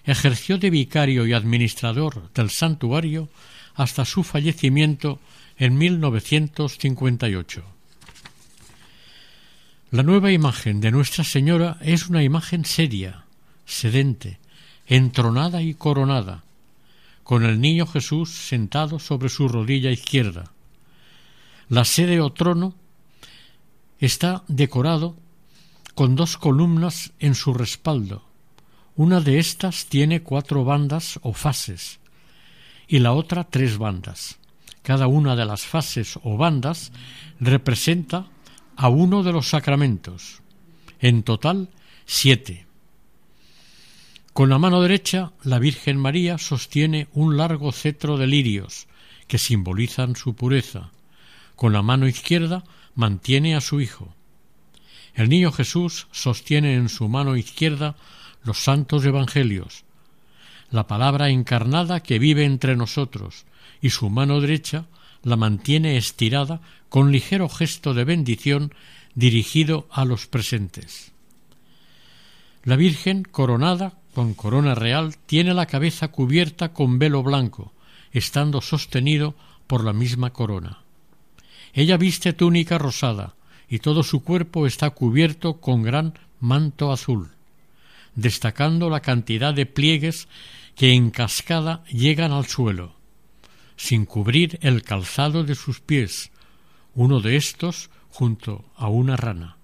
ejerció 0.05 0.59
de 0.59 0.71
vicario 0.71 1.27
y 1.27 1.33
administrador 1.33 2.33
del 2.33 2.51
santuario 2.51 3.29
hasta 3.75 4.05
su 4.05 4.23
fallecimiento 4.23 5.19
en 5.57 5.77
1958. 5.77 7.65
La 9.91 10.03
nueva 10.03 10.33
imagen 10.33 10.81
de 10.81 10.91
Nuestra 10.91 11.25
Señora 11.25 11.79
es 11.81 12.09
una 12.09 12.23
imagen 12.23 12.65
seria, 12.65 13.25
sedente, 13.65 14.39
entronada 14.87 15.63
y 15.63 15.75
coronada, 15.75 16.45
con 17.23 17.45
el 17.45 17.61
niño 17.61 17.87
Jesús 17.87 18.31
sentado 18.31 18.99
sobre 18.99 19.29
su 19.29 19.49
rodilla 19.49 19.91
izquierda. 19.91 20.53
La 21.69 21.85
sede 21.85 22.21
o 22.21 22.33
trono 22.33 22.75
está 23.99 24.45
decorado 24.49 25.17
con 25.95 26.17
dos 26.17 26.37
columnas 26.37 27.13
en 27.19 27.35
su 27.35 27.55
respaldo. 27.55 28.25
Una 28.97 29.21
de 29.21 29.39
estas 29.39 29.87
tiene 29.87 30.23
cuatro 30.23 30.65
bandas 30.65 31.19
o 31.23 31.33
fases 31.33 32.01
y 32.87 32.99
la 32.99 33.13
otra 33.13 33.45
tres 33.45 33.79
bandas. 33.79 34.39
Cada 34.83 35.07
una 35.07 35.35
de 35.35 35.47
las 35.47 35.65
fases 35.65 36.19
o 36.23 36.37
bandas 36.37 36.93
representa 37.41 38.27
a 38.77 38.89
uno 38.89 39.23
de 39.23 39.33
los 39.33 39.49
sacramentos. 39.49 40.43
En 41.01 41.23
total, 41.23 41.71
siete. 42.05 42.64
Con 44.35 44.51
la 44.51 44.59
mano 44.59 44.83
derecha, 44.83 45.31
la 45.45 45.61
Virgen 45.61 45.97
María 45.97 46.39
sostiene 46.39 47.07
un 47.13 47.37
largo 47.37 47.71
cetro 47.71 48.17
de 48.19 48.27
lirios, 48.27 48.89
que 49.29 49.39
simbolizan 49.39 50.17
su 50.17 50.35
pureza. 50.35 50.91
Con 51.55 51.73
la 51.73 51.83
mano 51.83 52.09
izquierda 52.09 52.65
mantiene 52.97 53.55
a 53.55 53.61
su 53.61 53.81
Hijo. 53.81 54.13
El 55.15 55.29
niño 55.29 55.53
Jesús 55.53 56.09
sostiene 56.11 56.75
en 56.75 56.89
su 56.89 57.09
mano 57.09 57.37
izquierda 57.37 57.95
los 58.43 58.59
santos 58.59 59.05
evangelios, 59.05 59.85
la 60.69 60.89
palabra 60.89 61.29
encarnada 61.29 62.03
que 62.03 62.19
vive 62.19 62.45
entre 62.45 62.75
nosotros, 62.75 63.45
y 63.81 63.91
su 63.91 64.11
mano 64.11 64.41
derecha 64.41 64.87
la 65.23 65.37
mantiene 65.37 65.97
estirada 65.97 66.61
con 66.89 67.13
ligero 67.13 67.49
gesto 67.49 67.95
de 67.95 68.03
bendición 68.03 68.75
dirigido 69.15 69.87
a 69.93 70.05
los 70.05 70.27
presentes. 70.27 71.13
La 72.65 72.75
Virgen, 72.75 73.23
coronada 73.23 74.01
con 74.15 74.35
corona 74.35 74.75
real, 74.75 75.17
tiene 75.27 75.53
la 75.53 75.67
cabeza 75.67 76.09
cubierta 76.09 76.73
con 76.73 76.99
velo 76.99 77.23
blanco, 77.23 77.73
estando 78.13 78.61
sostenido 78.61 79.35
por 79.67 79.85
la 79.85 79.93
misma 79.93 80.33
corona. 80.33 80.79
Ella 81.75 81.97
viste 81.97 82.33
túnica 82.33 82.79
rosada, 82.79 83.35
y 83.69 83.81
todo 83.81 84.03
su 84.03 84.23
cuerpo 84.23 84.67
está 84.67 84.91
cubierto 84.91 85.61
con 85.61 85.83
gran 85.83 86.15
manto 86.41 86.93
azul, 86.93 87.33
destacando 88.15 88.89
la 88.89 89.01
cantidad 89.01 89.53
de 89.53 89.67
pliegues 89.67 90.29
que 90.77 90.93
en 90.93 91.11
cascada 91.11 91.85
llegan 91.87 92.33
al 92.33 92.47
suelo 92.47 92.95
sin 93.77 94.07
cubrir 94.07 94.59
el 94.63 94.83
calzado 94.83 95.45
de 95.45 95.55
sus 95.55 95.81
pies, 95.81 96.31
uno 96.95 97.21
de 97.21 97.37
estos 97.37 97.91
junto 98.11 98.65
a 98.77 98.89
una 98.89 99.17
rana. 99.17 99.57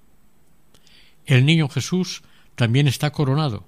El 1.26 1.46
niño 1.46 1.68
Jesús 1.68 2.22
también 2.57 2.88
está 2.88 3.12
coronado, 3.12 3.66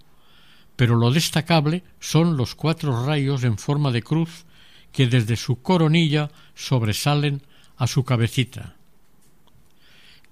pero 0.76 0.96
lo 0.96 1.10
destacable 1.10 1.84
son 2.00 2.36
los 2.36 2.54
cuatro 2.54 3.06
rayos 3.06 3.44
en 3.44 3.58
forma 3.58 3.90
de 3.90 4.02
cruz 4.02 4.44
que 4.92 5.06
desde 5.06 5.36
su 5.36 5.62
coronilla 5.62 6.30
sobresalen 6.54 7.42
a 7.76 7.86
su 7.86 8.04
cabecita. 8.04 8.76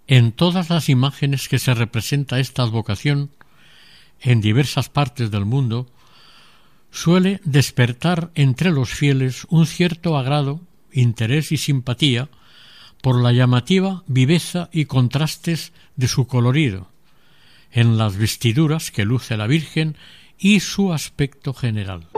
En 0.07 0.33
todas 0.33 0.71
las 0.71 0.89
imágenes 0.89 1.49
que 1.49 1.59
se 1.59 1.75
representa 1.75 2.41
esta 2.41 2.63
advocación, 2.63 3.31
en 4.21 4.41
diversas 4.41 4.89
partes 4.89 5.31
del 5.31 5.47
mundo, 5.47 5.87
suele 6.91 7.41
despertar 7.45 8.31
entre 8.35 8.71
los 8.71 8.91
fieles 8.91 9.47
un 9.49 9.67
cierto 9.67 10.19
agrado, 10.19 10.61
interés 10.93 11.53
y 11.53 11.57
simpatía 11.57 12.29
por 13.03 13.23
la 13.23 13.33
llamativa 13.33 14.03
viveza 14.07 14.69
y 14.73 14.85
contrastes 14.85 15.73
de 15.97 16.09
su 16.09 16.27
colorido, 16.27 16.91
en 17.71 17.97
las 17.97 18.17
vestiduras 18.17 18.91
que 18.91 19.05
luce 19.05 19.37
la 19.37 19.47
Virgen 19.47 19.97
y 20.41 20.61
su 20.61 20.93
aspecto 20.93 21.53
general. 21.53 22.09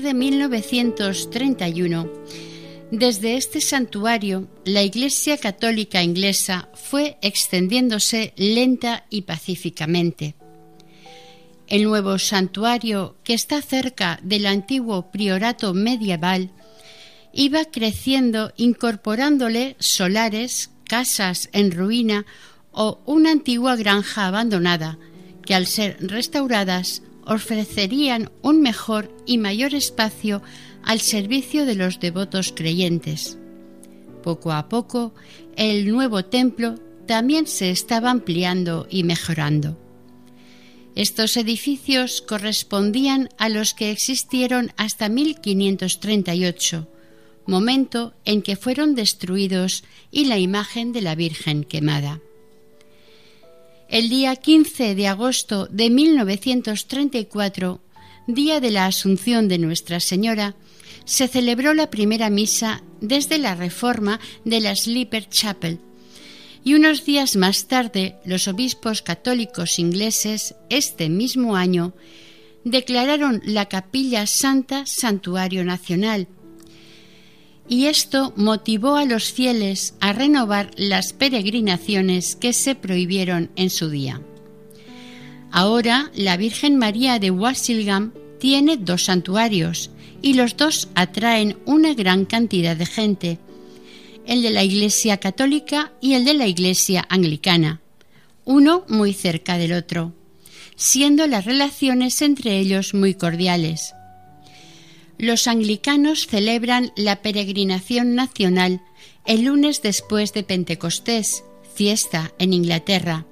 De 0.00 0.14
1931, 0.14 2.08
desde 2.90 3.36
este 3.36 3.60
santuario, 3.60 4.48
la 4.64 4.82
Iglesia 4.82 5.38
Católica 5.38 6.02
inglesa 6.02 6.68
fue 6.74 7.18
extendiéndose 7.22 8.32
lenta 8.36 9.04
y 9.10 9.22
pacíficamente. 9.22 10.34
El 11.68 11.84
nuevo 11.84 12.18
santuario, 12.18 13.14
que 13.22 13.34
está 13.34 13.62
cerca 13.62 14.18
del 14.24 14.46
antiguo 14.46 15.12
priorato 15.12 15.72
medieval, 15.72 16.50
iba 17.32 17.64
creciendo 17.64 18.52
incorporándole 18.56 19.76
solares, 19.78 20.70
casas 20.82 21.48
en 21.52 21.70
ruina 21.70 22.26
o 22.72 23.00
una 23.06 23.30
antigua 23.30 23.76
granja 23.76 24.26
abandonada, 24.26 24.98
que 25.44 25.54
al 25.54 25.66
ser 25.66 25.96
restauradas 26.00 27.02
ofrecerían 27.30 28.32
un 28.42 28.60
mejor 28.60 29.14
y 29.24 29.38
mayor 29.38 29.72
espacio 29.72 30.42
al 30.82 31.00
servicio 31.00 31.64
de 31.64 31.76
los 31.76 32.00
devotos 32.00 32.52
creyentes. 32.52 33.38
Poco 34.24 34.50
a 34.50 34.68
poco, 34.68 35.14
el 35.56 35.88
nuevo 35.88 36.24
templo 36.24 36.74
también 37.06 37.46
se 37.46 37.70
estaba 37.70 38.10
ampliando 38.10 38.88
y 38.90 39.04
mejorando. 39.04 39.78
Estos 40.96 41.36
edificios 41.36 42.20
correspondían 42.20 43.28
a 43.38 43.48
los 43.48 43.74
que 43.74 43.92
existieron 43.92 44.72
hasta 44.76 45.08
1538, 45.08 46.88
momento 47.46 48.12
en 48.24 48.42
que 48.42 48.56
fueron 48.56 48.96
destruidos 48.96 49.84
y 50.10 50.24
la 50.24 50.38
imagen 50.38 50.92
de 50.92 51.02
la 51.02 51.14
Virgen 51.14 51.62
quemada. 51.62 52.20
El 53.90 54.08
día 54.08 54.36
15 54.36 54.94
de 54.94 55.08
agosto 55.08 55.66
de 55.66 55.90
1934, 55.90 57.80
día 58.28 58.60
de 58.60 58.70
la 58.70 58.86
Asunción 58.86 59.48
de 59.48 59.58
Nuestra 59.58 59.98
Señora, 59.98 60.54
se 61.04 61.26
celebró 61.26 61.74
la 61.74 61.90
primera 61.90 62.30
misa 62.30 62.84
desde 63.00 63.38
la 63.38 63.56
reforma 63.56 64.20
de 64.44 64.60
la 64.60 64.76
Sleeper 64.76 65.28
Chapel. 65.28 65.80
Y 66.62 66.74
unos 66.74 67.04
días 67.04 67.34
más 67.34 67.66
tarde 67.66 68.14
los 68.24 68.46
obispos 68.46 69.02
católicos 69.02 69.80
ingleses, 69.80 70.54
este 70.68 71.08
mismo 71.08 71.56
año, 71.56 71.92
declararon 72.62 73.42
la 73.44 73.66
capilla 73.66 74.28
santa 74.28 74.86
santuario 74.86 75.64
nacional 75.64 76.28
y 77.70 77.86
esto 77.86 78.32
motivó 78.34 78.96
a 78.96 79.04
los 79.04 79.30
fieles 79.32 79.94
a 80.00 80.12
renovar 80.12 80.72
las 80.76 81.12
peregrinaciones 81.12 82.34
que 82.34 82.52
se 82.52 82.74
prohibieron 82.74 83.52
en 83.54 83.70
su 83.70 83.88
día. 83.88 84.20
Ahora 85.52 86.10
la 86.16 86.36
Virgen 86.36 86.76
María 86.76 87.20
de 87.20 87.30
Wasilgam 87.30 88.12
tiene 88.40 88.76
dos 88.76 89.04
santuarios 89.04 89.90
y 90.20 90.34
los 90.34 90.56
dos 90.56 90.88
atraen 90.96 91.58
una 91.64 91.94
gran 91.94 92.24
cantidad 92.24 92.76
de 92.76 92.86
gente, 92.86 93.38
el 94.26 94.42
de 94.42 94.50
la 94.50 94.64
Iglesia 94.64 95.18
Católica 95.18 95.92
y 96.00 96.14
el 96.14 96.24
de 96.24 96.34
la 96.34 96.48
Iglesia 96.48 97.06
Anglicana, 97.08 97.80
uno 98.44 98.84
muy 98.88 99.12
cerca 99.12 99.58
del 99.58 99.74
otro, 99.74 100.12
siendo 100.74 101.28
las 101.28 101.44
relaciones 101.44 102.20
entre 102.20 102.58
ellos 102.58 102.94
muy 102.94 103.14
cordiales. 103.14 103.94
Los 105.20 105.48
anglicanos 105.48 106.26
celebran 106.26 106.92
la 106.96 107.20
peregrinación 107.20 108.14
nacional 108.14 108.80
el 109.26 109.42
lunes 109.42 109.82
después 109.82 110.32
de 110.32 110.44
Pentecostés, 110.44 111.44
fiesta 111.74 112.32
en 112.38 112.54
Inglaterra. 112.54 113.26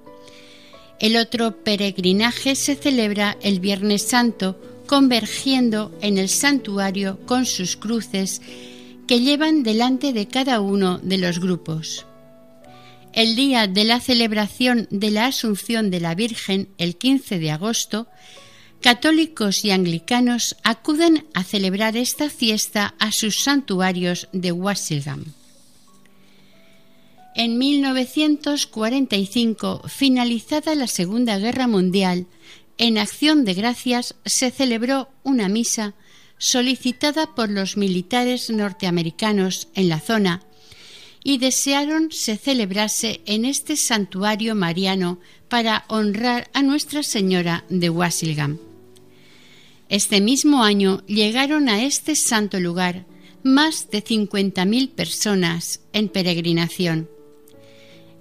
El 1.00 1.16
otro 1.16 1.64
peregrinaje 1.64 2.56
se 2.56 2.74
celebra 2.74 3.38
el 3.40 3.60
Viernes 3.60 4.02
Santo, 4.02 4.60
convergiendo 4.86 5.96
en 6.02 6.18
el 6.18 6.28
santuario 6.28 7.20
con 7.24 7.46
sus 7.46 7.78
cruces 7.78 8.42
que 9.06 9.20
llevan 9.20 9.62
delante 9.62 10.12
de 10.12 10.28
cada 10.28 10.60
uno 10.60 10.98
de 10.98 11.16
los 11.16 11.40
grupos. 11.40 12.04
El 13.14 13.34
día 13.34 13.66
de 13.66 13.84
la 13.84 14.00
celebración 14.00 14.88
de 14.90 15.10
la 15.10 15.24
Asunción 15.24 15.90
de 15.90 16.00
la 16.00 16.14
Virgen, 16.14 16.68
el 16.76 16.98
15 16.98 17.38
de 17.38 17.50
agosto, 17.50 18.08
católicos 18.80 19.64
y 19.64 19.70
anglicanos 19.70 20.56
acuden 20.62 21.26
a 21.34 21.44
celebrar 21.44 21.96
esta 21.96 22.28
fiesta 22.30 22.94
a 22.98 23.12
sus 23.12 23.42
santuarios 23.42 24.28
de 24.32 24.52
Wasilgam. 24.52 25.24
En 27.34 27.58
1945, 27.58 29.82
finalizada 29.88 30.74
la 30.74 30.88
Segunda 30.88 31.38
Guerra 31.38 31.68
Mundial, 31.68 32.26
en 32.78 32.98
acción 32.98 33.44
de 33.44 33.54
gracias 33.54 34.16
se 34.24 34.50
celebró 34.50 35.10
una 35.22 35.48
misa 35.48 35.94
solicitada 36.38 37.34
por 37.34 37.50
los 37.50 37.76
militares 37.76 38.50
norteamericanos 38.50 39.68
en 39.74 39.88
la 39.88 40.00
zona 40.00 40.42
y 41.24 41.38
desearon 41.38 42.12
se 42.12 42.36
celebrase 42.36 43.20
en 43.26 43.44
este 43.44 43.76
santuario 43.76 44.54
mariano 44.54 45.18
para 45.48 45.84
honrar 45.88 46.48
a 46.54 46.62
Nuestra 46.62 47.02
Señora 47.02 47.64
de 47.68 47.90
Wasilgam. 47.90 48.67
Este 49.88 50.20
mismo 50.20 50.62
año 50.62 51.02
llegaron 51.06 51.68
a 51.68 51.82
este 51.82 52.14
santo 52.14 52.60
lugar 52.60 53.06
más 53.42 53.90
de 53.90 54.04
50.000 54.04 54.90
personas 54.90 55.80
en 55.92 56.08
peregrinación. 56.08 57.10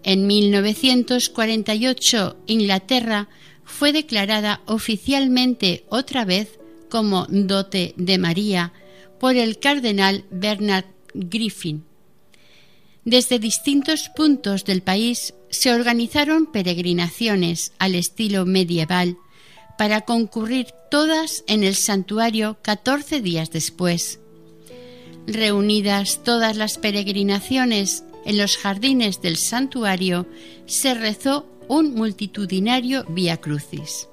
En 0.04 0.28
1948 0.28 2.38
Inglaterra 2.46 3.28
fue 3.66 3.92
declarada 3.92 4.62
oficialmente 4.66 5.84
otra 5.90 6.24
vez 6.24 6.60
como 6.90 7.26
dote 7.30 7.94
de 7.98 8.18
María 8.18 8.72
por 9.20 9.36
el 9.36 9.60
cardenal 9.60 10.24
Bernard 10.32 10.86
Griffin. 11.14 11.84
Desde 13.04 13.40
distintos 13.40 14.10
puntos 14.16 14.64
del 14.64 14.82
país 14.82 15.34
se 15.50 15.74
organizaron 15.74 16.46
peregrinaciones 16.46 17.74
al 17.80 17.96
estilo 17.96 18.46
medieval 18.46 19.18
para 19.78 20.02
concurrir 20.02 20.68
todas 20.90 21.44
en 21.48 21.64
el 21.64 21.76
santuario 21.76 22.58
catorce 22.62 23.22
días 23.22 23.52
después. 23.52 24.20
Reunidas 25.28 26.24
todas 26.24 26.58
las 26.58 26.78
peregrinaciones 26.78 28.04
en 28.26 28.38
los 28.38 28.58
jardines 28.58 29.22
del 29.22 29.38
santuario, 29.38 30.26
se 30.66 30.94
rezó 30.94 31.46
un 31.70 31.94
multitudinario 31.94 33.06
Via 33.10 33.38
Crucis. 33.38 34.10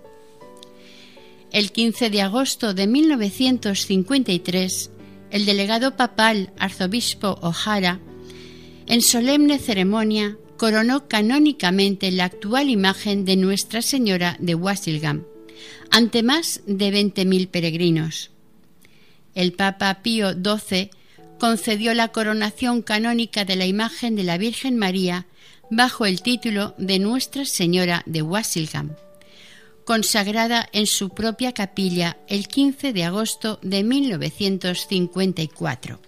El 1.51 1.73
15 1.73 2.11
de 2.11 2.23
agosto 2.23 2.75
de 2.75 2.87
1953, 2.87 4.91
el 5.31 5.47
delegado 5.47 5.97
papal 5.97 6.53
arzobispo 6.59 7.39
O'Hara, 7.43 8.01
en 8.87 9.03
solemne 9.03 9.59
ceremonia, 9.59 10.37
coronó 10.57 11.09
canónicamente 11.09 12.13
la 12.13 12.27
actual 12.27 12.71
imagen 12.71 13.25
de 13.25 13.37
Nuestra 13.37 13.83
Señora 13.83 14.37
de 14.41 14.55
Wasilgam 14.55 15.25
ante 15.95 16.23
más 16.25 16.61
de 16.67 16.93
20.000 16.93 17.49
peregrinos. 17.49 18.33
El 19.37 19.53
Papa 19.53 20.03
Pío 20.03 20.33
XII 20.33 20.91
concedió 21.39 21.95
la 21.95 22.09
coronación 22.09 22.83
canónica 22.83 23.45
de 23.45 23.55
la 23.55 23.67
imagen 23.67 24.17
de 24.17 24.25
la 24.25 24.37
Virgen 24.37 24.77
María 24.77 25.27
bajo 25.71 26.05
el 26.05 26.21
título 26.21 26.75
de 26.79 26.99
Nuestra 26.99 27.45
Señora 27.45 28.03
de 28.07 28.23
Wasilgam, 28.23 28.97
consagrada 29.85 30.69
en 30.73 30.89
su 30.89 31.11
propia 31.11 31.53
capilla 31.53 32.17
el 32.27 32.49
15 32.49 32.93
de 32.93 33.05
agosto 33.05 33.61
de 33.63 33.85
1954. 33.85 36.01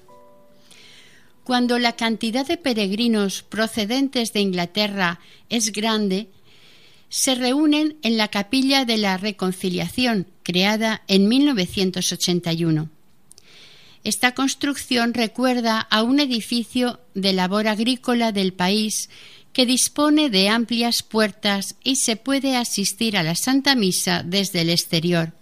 Cuando 1.45 1.79
la 1.79 1.93
cantidad 1.93 2.45
de 2.45 2.57
peregrinos 2.57 3.45
procedentes 3.45 4.33
de 4.33 4.41
Inglaterra 4.41 5.21
es 5.49 5.71
grande, 5.71 6.27
se 7.17 7.35
reúnen 7.35 7.97
en 8.03 8.19
la 8.19 8.29
Capilla 8.29 8.85
de 8.85 8.99
la 8.99 9.17
Reconciliación, 9.17 10.27
creada 10.43 11.01
en 11.09 11.29
1981. 11.29 12.91
Esta 14.05 14.35
construcción 14.35 15.15
recuerda 15.15 15.81
a 15.81 16.03
un 16.03 16.21
edificio 16.21 17.01
de 17.15 17.33
labor 17.33 17.69
agrícola 17.69 18.33
del 18.33 18.53
país 18.53 19.09
que 19.55 19.65
dispone 19.65 20.29
de 20.29 20.51
amplias 20.51 21.03
puertas 21.03 21.77
y 21.83 21.97
se 21.97 22.17
puede 22.17 22.55
asistir 22.55 23.17
a 23.17 23.23
la 23.23 23.35
Santa 23.35 23.75
Misa 23.77 24.23
desde 24.23 24.61
el 24.61 24.69
exterior. 24.69 25.33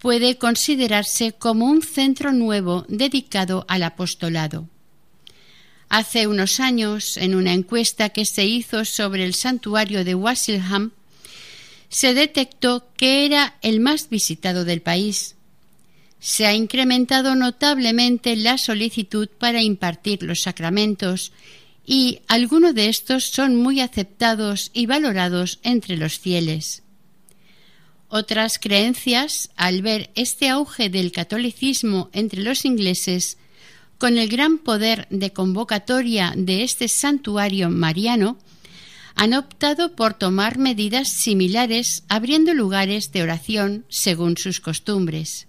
Puede 0.00 0.36
considerarse 0.36 1.30
como 1.30 1.66
un 1.66 1.80
centro 1.80 2.32
nuevo 2.32 2.84
dedicado 2.88 3.66
al 3.68 3.84
apostolado. 3.84 4.68
Hace 5.88 6.26
unos 6.26 6.60
años, 6.60 7.16
en 7.16 7.34
una 7.34 7.52
encuesta 7.52 8.08
que 8.08 8.24
se 8.24 8.44
hizo 8.44 8.84
sobre 8.84 9.24
el 9.24 9.34
santuario 9.34 10.04
de 10.04 10.14
Wasilham, 10.14 10.92
se 11.88 12.14
detectó 12.14 12.88
que 12.96 13.24
era 13.24 13.56
el 13.62 13.80
más 13.80 14.08
visitado 14.08 14.64
del 14.64 14.82
país. 14.82 15.36
Se 16.18 16.46
ha 16.46 16.54
incrementado 16.54 17.34
notablemente 17.36 18.34
la 18.34 18.58
solicitud 18.58 19.28
para 19.28 19.62
impartir 19.62 20.22
los 20.22 20.42
sacramentos 20.42 21.32
y 21.86 22.20
algunos 22.26 22.74
de 22.74 22.88
estos 22.88 23.24
son 23.24 23.54
muy 23.54 23.80
aceptados 23.80 24.70
y 24.74 24.86
valorados 24.86 25.60
entre 25.62 25.96
los 25.96 26.18
fieles. 26.18 26.82
Otras 28.08 28.58
creencias, 28.58 29.50
al 29.56 29.82
ver 29.82 30.10
este 30.14 30.48
auge 30.48 30.90
del 30.90 31.12
catolicismo 31.12 32.10
entre 32.12 32.42
los 32.42 32.64
ingleses, 32.64 33.38
con 33.98 34.18
el 34.18 34.28
gran 34.28 34.58
poder 34.58 35.06
de 35.10 35.32
convocatoria 35.32 36.32
de 36.36 36.62
este 36.62 36.88
santuario 36.88 37.70
mariano, 37.70 38.38
han 39.14 39.32
optado 39.32 39.96
por 39.96 40.14
tomar 40.14 40.58
medidas 40.58 41.08
similares 41.08 42.04
abriendo 42.08 42.52
lugares 42.52 43.12
de 43.12 43.22
oración 43.22 43.86
según 43.88 44.36
sus 44.36 44.60
costumbres. 44.60 45.48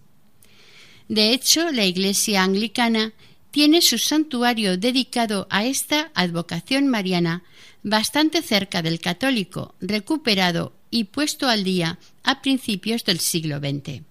De 1.09 1.33
hecho, 1.33 1.71
la 1.71 1.85
Iglesia 1.85 2.43
anglicana 2.43 3.13
tiene 3.51 3.81
su 3.81 3.97
santuario 3.97 4.77
dedicado 4.77 5.47
a 5.49 5.65
esta 5.65 6.11
advocación 6.13 6.87
mariana 6.87 7.43
bastante 7.83 8.41
cerca 8.41 8.81
del 8.81 8.99
católico, 8.99 9.75
recuperado 9.81 10.73
y 10.89 11.05
puesto 11.05 11.47
al 11.47 11.63
día 11.63 11.99
a 12.23 12.41
principios 12.41 13.03
del 13.03 13.19
siglo 13.19 13.59
XX. 13.59 14.03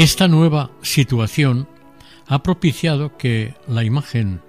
Esta 0.00 0.28
nueva 0.28 0.70
situación 0.80 1.68
ha 2.26 2.42
propiciado 2.42 3.18
que 3.18 3.54
la 3.68 3.84
imagen 3.84 4.40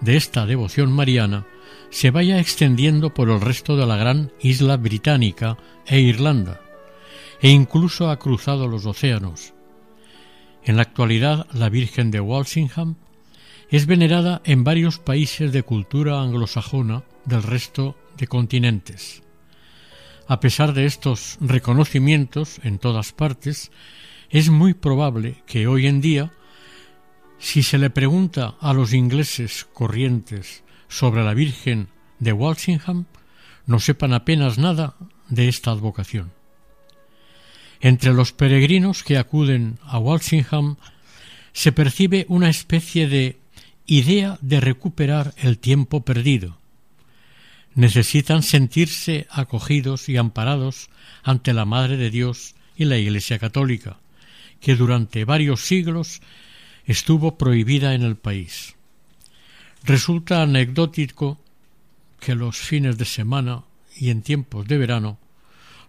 de 0.00 0.16
esta 0.16 0.46
devoción 0.46 0.92
mariana 0.92 1.48
se 1.90 2.12
vaya 2.12 2.38
extendiendo 2.38 3.12
por 3.12 3.28
el 3.28 3.40
resto 3.40 3.76
de 3.76 3.86
la 3.86 3.96
gran 3.96 4.30
isla 4.40 4.76
británica 4.76 5.58
e 5.84 5.98
Irlanda, 5.98 6.60
e 7.42 7.48
incluso 7.48 8.08
ha 8.08 8.20
cruzado 8.20 8.68
los 8.68 8.86
océanos. 8.86 9.52
En 10.62 10.76
la 10.76 10.82
actualidad, 10.82 11.48
la 11.52 11.70
Virgen 11.70 12.12
de 12.12 12.20
Walsingham 12.20 12.94
es 13.68 13.86
venerada 13.86 14.42
en 14.44 14.62
varios 14.62 15.00
países 15.00 15.50
de 15.50 15.64
cultura 15.64 16.22
anglosajona 16.22 17.02
del 17.24 17.42
resto 17.42 17.96
de 18.16 18.28
continentes. 18.28 19.24
A 20.28 20.38
pesar 20.38 20.72
de 20.72 20.86
estos 20.86 21.36
reconocimientos 21.40 22.60
en 22.62 22.78
todas 22.78 23.10
partes, 23.10 23.72
es 24.30 24.48
muy 24.48 24.74
probable 24.74 25.42
que 25.46 25.66
hoy 25.66 25.86
en 25.86 26.00
día, 26.00 26.32
si 27.38 27.62
se 27.62 27.78
le 27.78 27.90
pregunta 27.90 28.54
a 28.60 28.72
los 28.72 28.92
ingleses 28.92 29.66
corrientes 29.72 30.62
sobre 30.88 31.24
la 31.24 31.34
Virgen 31.34 31.88
de 32.20 32.32
Walsingham, 32.32 33.06
no 33.66 33.80
sepan 33.80 34.12
apenas 34.14 34.56
nada 34.58 34.94
de 35.28 35.48
esta 35.48 35.72
advocación. 35.72 36.32
Entre 37.80 38.12
los 38.12 38.32
peregrinos 38.32 39.02
que 39.02 39.18
acuden 39.18 39.78
a 39.82 39.98
Walsingham 39.98 40.76
se 41.52 41.72
percibe 41.72 42.26
una 42.28 42.48
especie 42.48 43.08
de 43.08 43.40
idea 43.86 44.38
de 44.42 44.60
recuperar 44.60 45.34
el 45.38 45.58
tiempo 45.58 46.04
perdido. 46.04 46.58
Necesitan 47.74 48.42
sentirse 48.42 49.26
acogidos 49.30 50.08
y 50.08 50.16
amparados 50.16 50.90
ante 51.22 51.52
la 51.52 51.64
Madre 51.64 51.96
de 51.96 52.10
Dios 52.10 52.54
y 52.76 52.84
la 52.84 52.98
Iglesia 52.98 53.38
Católica, 53.38 53.98
que 54.60 54.76
durante 54.76 55.24
varios 55.24 55.62
siglos 55.62 56.20
estuvo 56.84 57.38
prohibida 57.38 57.94
en 57.94 58.02
el 58.02 58.16
país. 58.16 58.76
Resulta 59.84 60.42
anecdótico 60.42 61.40
que 62.20 62.34
los 62.34 62.58
fines 62.58 62.98
de 62.98 63.04
semana 63.06 63.64
y 63.96 64.10
en 64.10 64.22
tiempos 64.22 64.66
de 64.66 64.78
verano 64.78 65.18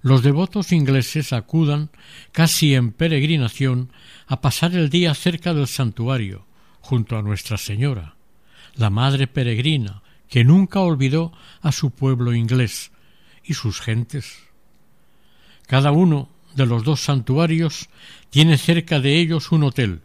los 0.02 0.24
devotos 0.24 0.72
ingleses 0.72 1.32
acudan 1.32 1.92
casi 2.32 2.74
en 2.74 2.92
peregrinación 2.92 3.92
a 4.28 4.42
pasar 4.42 4.74
el 4.74 4.90
día 4.90 5.14
cerca 5.14 5.54
del 5.54 5.68
santuario, 5.68 6.46
junto 6.80 7.18
a 7.18 7.22
Nuestra 7.22 7.58
Señora, 7.58 8.16
la 8.76 8.90
Madre 8.90 9.28
Peregrina, 9.28 10.02
que 10.28 10.44
nunca 10.44 10.80
olvidó 10.80 11.34
a 11.62 11.72
su 11.72 11.92
pueblo 11.92 12.34
inglés 12.34 12.92
y 13.44 13.54
sus 13.54 13.80
gentes. 13.80 14.40
Cada 15.68 15.92
uno 15.92 16.30
de 16.56 16.66
los 16.66 16.84
dos 16.84 17.02
santuarios 17.02 17.90
tiene 18.30 18.58
cerca 18.58 19.00
de 19.00 19.20
ellos 19.20 19.52
un 19.52 19.64
hotel, 19.64 20.02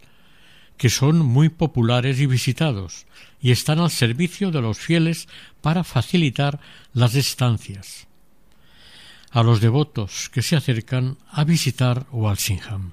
que 0.76 0.90
son 0.90 1.18
muy 1.18 1.48
populares 1.48 2.20
y 2.20 2.26
visitados, 2.26 3.06
y 3.40 3.50
están 3.50 3.78
al 3.78 3.90
servicio 3.90 4.50
de 4.50 4.60
los 4.60 4.78
fieles 4.78 5.28
para 5.60 5.84
facilitar 5.84 6.60
las 6.92 7.14
estancias 7.14 8.06
a 9.36 9.42
los 9.42 9.60
devotos 9.60 10.30
que 10.30 10.40
se 10.40 10.56
acercan 10.56 11.18
a 11.30 11.44
visitar 11.44 12.06
Walsingham. 12.10 12.92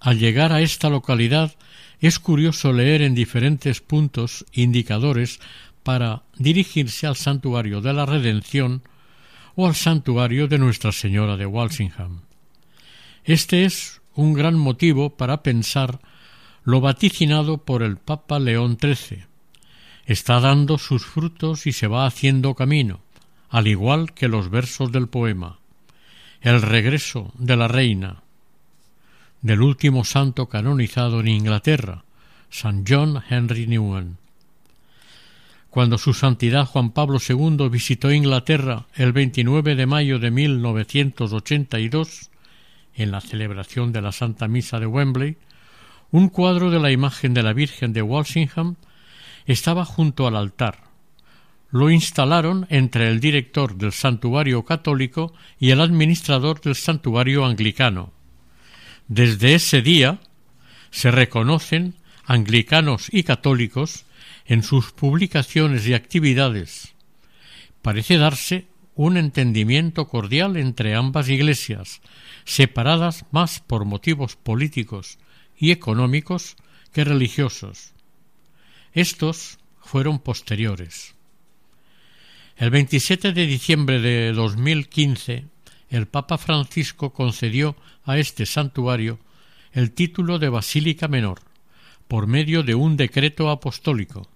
Al 0.00 0.18
llegar 0.18 0.52
a 0.52 0.60
esta 0.60 0.90
localidad 0.90 1.54
es 2.00 2.18
curioso 2.18 2.74
leer 2.74 3.00
en 3.00 3.14
diferentes 3.14 3.80
puntos 3.80 4.44
indicadores 4.52 5.40
para 5.82 6.24
dirigirse 6.36 7.06
al 7.06 7.16
santuario 7.16 7.80
de 7.80 7.94
la 7.94 8.04
Redención 8.04 8.82
o 9.54 9.66
al 9.66 9.74
santuario 9.74 10.48
de 10.48 10.58
Nuestra 10.58 10.92
Señora 10.92 11.36
de 11.36 11.46
Walsingham. 11.46 12.22
Este 13.24 13.64
es 13.64 14.00
un 14.14 14.32
gran 14.32 14.56
motivo 14.56 15.16
para 15.16 15.42
pensar 15.42 16.00
lo 16.64 16.80
vaticinado 16.80 17.58
por 17.58 17.82
el 17.82 17.96
Papa 17.96 18.38
León 18.38 18.78
XIII. 18.80 19.26
Está 20.06 20.40
dando 20.40 20.78
sus 20.78 21.06
frutos 21.06 21.66
y 21.66 21.72
se 21.72 21.86
va 21.86 22.06
haciendo 22.06 22.54
camino, 22.54 23.00
al 23.48 23.66
igual 23.66 24.12
que 24.12 24.28
los 24.28 24.50
versos 24.50 24.92
del 24.92 25.08
poema. 25.08 25.58
El 26.40 26.62
regreso 26.62 27.32
de 27.38 27.56
la 27.56 27.68
reina, 27.68 28.22
del 29.42 29.62
último 29.62 30.04
santo 30.04 30.48
canonizado 30.48 31.20
en 31.20 31.28
Inglaterra, 31.28 32.04
San 32.50 32.84
John 32.86 33.22
Henry 33.28 33.66
Newman. 33.66 34.18
Cuando 35.72 35.96
su 35.96 36.12
santidad 36.12 36.66
Juan 36.66 36.90
Pablo 36.90 37.18
II 37.26 37.70
visitó 37.70 38.12
Inglaterra 38.12 38.84
el 38.94 39.14
29 39.14 39.74
de 39.74 39.86
mayo 39.86 40.18
de 40.18 40.30
1982, 40.30 42.30
en 42.94 43.10
la 43.10 43.22
celebración 43.22 43.90
de 43.90 44.02
la 44.02 44.12
Santa 44.12 44.48
Misa 44.48 44.78
de 44.80 44.84
Wembley, 44.84 45.38
un 46.10 46.28
cuadro 46.28 46.70
de 46.70 46.78
la 46.78 46.92
imagen 46.92 47.32
de 47.32 47.42
la 47.42 47.54
Virgen 47.54 47.94
de 47.94 48.02
Walsingham 48.02 48.76
estaba 49.46 49.86
junto 49.86 50.26
al 50.26 50.36
altar, 50.36 50.76
lo 51.70 51.90
instalaron 51.90 52.66
entre 52.68 53.08
el 53.08 53.18
director 53.18 53.74
del 53.74 53.92
santuario 53.92 54.66
católico 54.66 55.32
y 55.58 55.70
el 55.70 55.80
administrador 55.80 56.60
del 56.60 56.74
santuario 56.74 57.46
anglicano. 57.46 58.12
Desde 59.08 59.54
ese 59.54 59.80
día 59.80 60.20
se 60.90 61.10
reconocen 61.10 61.94
anglicanos 62.26 63.08
y 63.10 63.22
católicos 63.22 64.04
en 64.52 64.62
sus 64.62 64.92
publicaciones 64.92 65.86
y 65.86 65.94
actividades. 65.94 66.92
Parece 67.80 68.18
darse 68.18 68.66
un 68.94 69.16
entendimiento 69.16 70.08
cordial 70.08 70.58
entre 70.58 70.94
ambas 70.94 71.30
iglesias, 71.30 72.02
separadas 72.44 73.24
más 73.30 73.60
por 73.60 73.86
motivos 73.86 74.36
políticos 74.36 75.18
y 75.56 75.70
económicos 75.70 76.56
que 76.92 77.02
religiosos. 77.02 77.94
Estos 78.92 79.58
fueron 79.80 80.18
posteriores. 80.18 81.14
El 82.58 82.68
27 82.68 83.32
de 83.32 83.46
diciembre 83.46 84.00
de 84.00 84.34
2015, 84.34 85.46
el 85.88 86.08
Papa 86.08 86.36
Francisco 86.36 87.14
concedió 87.14 87.74
a 88.04 88.18
este 88.18 88.44
santuario 88.44 89.18
el 89.72 89.92
título 89.92 90.38
de 90.38 90.50
Basílica 90.50 91.08
Menor, 91.08 91.40
por 92.06 92.26
medio 92.26 92.62
de 92.62 92.74
un 92.74 92.98
decreto 92.98 93.48
apostólico. 93.48 94.28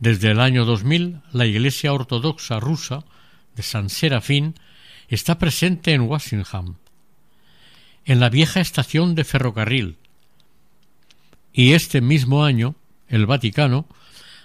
Desde 0.00 0.30
el 0.30 0.40
año 0.40 0.64
2000, 0.64 1.20
la 1.30 1.44
Iglesia 1.44 1.92
Ortodoxa 1.92 2.58
rusa 2.58 3.04
de 3.54 3.62
San 3.62 3.90
Serafín 3.90 4.54
está 5.08 5.38
presente 5.38 5.92
en 5.92 6.00
Walsingham, 6.00 6.76
en 8.06 8.18
la 8.18 8.30
vieja 8.30 8.60
estación 8.60 9.14
de 9.14 9.24
ferrocarril, 9.24 9.98
y 11.52 11.72
este 11.72 12.00
mismo 12.00 12.44
año 12.44 12.76
el 13.08 13.26
Vaticano 13.26 13.86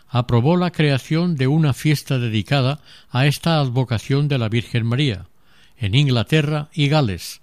aprobó 0.10 0.58
la 0.58 0.72
creación 0.72 1.38
de 1.38 1.48
una 1.48 1.74
fiesta 1.74 2.20
dedicada 2.20 2.82
a 3.10 3.26
esta 3.26 3.60
advocación 3.60 4.28
de 4.28 4.38
la 4.38 4.50
Virgen 4.50 4.86
María, 4.86 5.28
en 5.78 5.96
Inglaterra 5.96 6.68
y 6.74 6.90
Gales, 6.90 7.40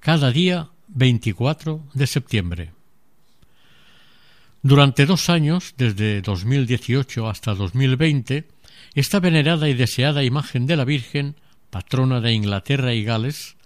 cada 0.00 0.32
día 0.32 0.68
24 0.88 1.82
de 1.94 2.06
septiembre. 2.06 2.77
Durante 4.62 5.06
dos 5.06 5.30
años, 5.30 5.74
desde 5.76 6.20
2018 6.20 7.28
hasta 7.28 7.54
2020, 7.54 8.48
esta 8.94 9.20
venerada 9.20 9.68
y 9.68 9.74
deseada 9.74 10.24
imagen 10.24 10.66
de 10.66 10.76
la 10.76 10.84
Virgen, 10.84 11.36
patrona 11.70 12.20
de 12.20 12.32
Inglaterra 12.32 12.92
y 12.92 13.04
Gales, 13.04 13.56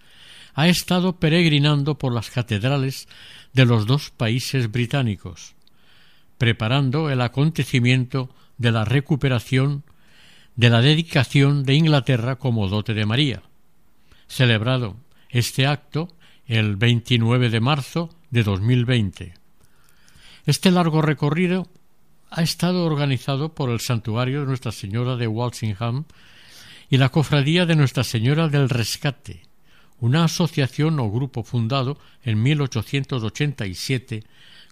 ha 0.54 0.68
estado 0.68 1.18
peregrinando 1.18 1.96
por 1.96 2.12
las 2.12 2.30
catedrales 2.30 3.08
de 3.54 3.64
los 3.64 3.86
dos 3.86 4.10
países 4.10 4.70
británicos, 4.70 5.54
preparando 6.36 7.08
el 7.08 7.22
acontecimiento 7.22 8.28
de 8.58 8.72
la 8.72 8.84
recuperación 8.84 9.84
de 10.56 10.68
la 10.68 10.82
dedicación 10.82 11.64
de 11.64 11.74
Inglaterra 11.74 12.36
como 12.36 12.68
dote 12.68 12.92
de 12.92 13.06
María, 13.06 13.42
celebrado 14.28 14.96
este 15.30 15.66
acto 15.66 16.08
el 16.46 16.76
29 16.76 17.48
de 17.48 17.60
marzo 17.60 18.10
de 18.30 18.42
2020. 18.42 19.41
Este 20.44 20.72
largo 20.72 21.02
recorrido 21.02 21.68
ha 22.28 22.42
estado 22.42 22.84
organizado 22.84 23.54
por 23.54 23.70
el 23.70 23.78
Santuario 23.78 24.40
de 24.40 24.46
Nuestra 24.46 24.72
Señora 24.72 25.14
de 25.14 25.28
Walsingham 25.28 26.04
y 26.90 26.96
la 26.96 27.10
Cofradía 27.10 27.64
de 27.64 27.76
Nuestra 27.76 28.02
Señora 28.02 28.48
del 28.48 28.68
Rescate, 28.68 29.42
una 30.00 30.24
asociación 30.24 30.98
o 30.98 31.08
grupo 31.12 31.44
fundado 31.44 31.96
en 32.24 32.42
1887 32.42 34.24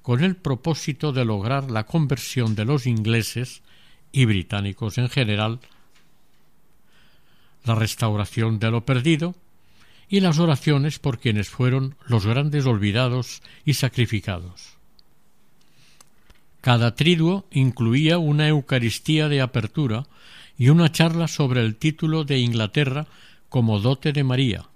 con 0.03 0.25
el 0.25 0.35
propósito 0.35 1.13
de 1.13 1.25
lograr 1.25 1.71
la 1.71 1.87
conversión 1.87 2.57
de 2.57 2.65
los 2.65 2.87
ingleses 2.87 3.63
y 4.11 4.25
británicos 4.25 4.99
en 4.99 5.09
general, 5.09 5.61
la 7.65 7.77
restauración 7.77 8.59
de 8.59 8.73
lo 8.73 8.85
perdido 8.85 9.37
y 10.09 10.19
las 10.19 10.41
oraciones 10.41 10.99
por 10.99 11.21
quienes 11.21 11.49
fueron 11.49 11.95
los 12.07 12.27
grandes 12.27 12.67
olvidados 12.67 13.41
y 13.65 13.75
sacrificados. 13.75 14.80
Cada 16.61 16.95
triduo 16.95 17.47
incluía 17.51 18.19
una 18.19 18.49
Eucaristía 18.49 19.29
de 19.29 19.41
apertura 19.41 20.07
y 20.59 20.69
una 20.69 20.93
charla 20.93 21.27
sobre 21.27 21.63
el 21.63 21.77
título 21.77 22.25
de 22.25 22.39
Inglaterra 22.39 23.07
como 23.49 23.81
dote 23.81 24.13
de 24.13 24.25
María 24.25 24.67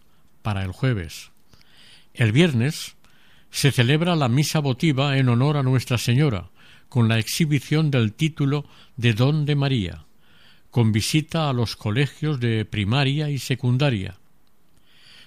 para 0.43 0.62
el 0.62 0.72
jueves. 0.72 1.30
El 2.14 2.32
viernes 2.32 2.97
se 3.51 3.70
celebra 3.70 4.16
la 4.16 4.28
misa 4.28 4.61
votiva 4.61 5.18
en 5.18 5.28
honor 5.28 5.57
a 5.57 5.62
Nuestra 5.62 5.99
Señora, 5.99 6.51
con 6.89 7.09
la 7.09 7.18
exhibición 7.18 7.91
del 7.91 8.12
título 8.12 8.64
de 8.97 9.12
Don 9.14 9.47
de 9.47 9.57
María, 9.57 10.05
con 10.70 10.91
visita 10.91 11.49
a 11.49 11.53
los 11.53 11.76
colegios 11.76 12.41
de 12.41 12.64
primaria 12.64 13.30
y 13.30 13.39
secundaria. 13.39 14.18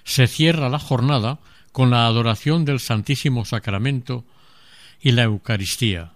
Se 0.04 0.26
cierra 0.26 0.68
la 0.68 0.78
jornada 0.78 1.38
con 1.72 1.90
la 1.90 2.06
adoración 2.06 2.64
del 2.64 2.80
Santísimo 2.80 3.44
Sacramento 3.44 4.24
y 5.00 5.12
la 5.12 5.22
Eucaristía. 5.22 6.12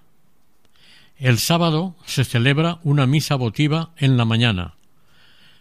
El 1.23 1.39
sábado 1.39 1.95
se 2.05 2.25
celebra 2.25 2.81
una 2.83 3.07
misa 3.07 3.37
votiva 3.37 3.93
en 3.97 4.17
la 4.17 4.25
mañana. 4.25 4.75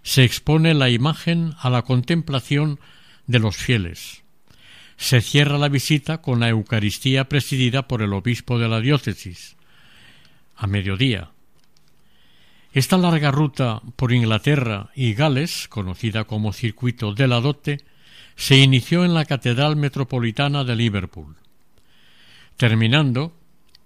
Se 0.01 0.23
expone 0.23 0.73
la 0.73 0.89
imagen 0.89 1.53
a 1.59 1.69
la 1.69 1.83
contemplación 1.83 2.79
de 3.27 3.37
los 3.37 3.57
fieles. 3.57 4.23
Se 4.97 5.21
cierra 5.21 5.59
la 5.59 5.69
visita 5.69 6.19
con 6.19 6.39
la 6.39 6.49
Eucaristía 6.49 7.29
presidida 7.29 7.87
por 7.87 8.01
el 8.01 8.11
obispo 8.13 8.57
de 8.57 8.69
la 8.69 8.81
diócesis. 8.81 9.55
A 10.55 10.65
mediodía. 10.65 11.29
Esta 12.73 12.97
larga 12.97 13.29
ruta 13.29 13.83
por 13.97 14.13
Inglaterra 14.13 14.89
y 14.95 15.13
Gales, 15.13 15.67
conocida 15.67 16.23
como 16.23 16.53
Circuito 16.53 17.13
de 17.13 17.27
la 17.27 17.39
Dote, 17.39 17.81
se 18.35 18.57
inició 18.57 19.05
en 19.05 19.13
la 19.13 19.25
Catedral 19.25 19.75
Metropolitana 19.75 20.63
de 20.63 20.75
Liverpool, 20.75 21.35
terminando 22.57 23.35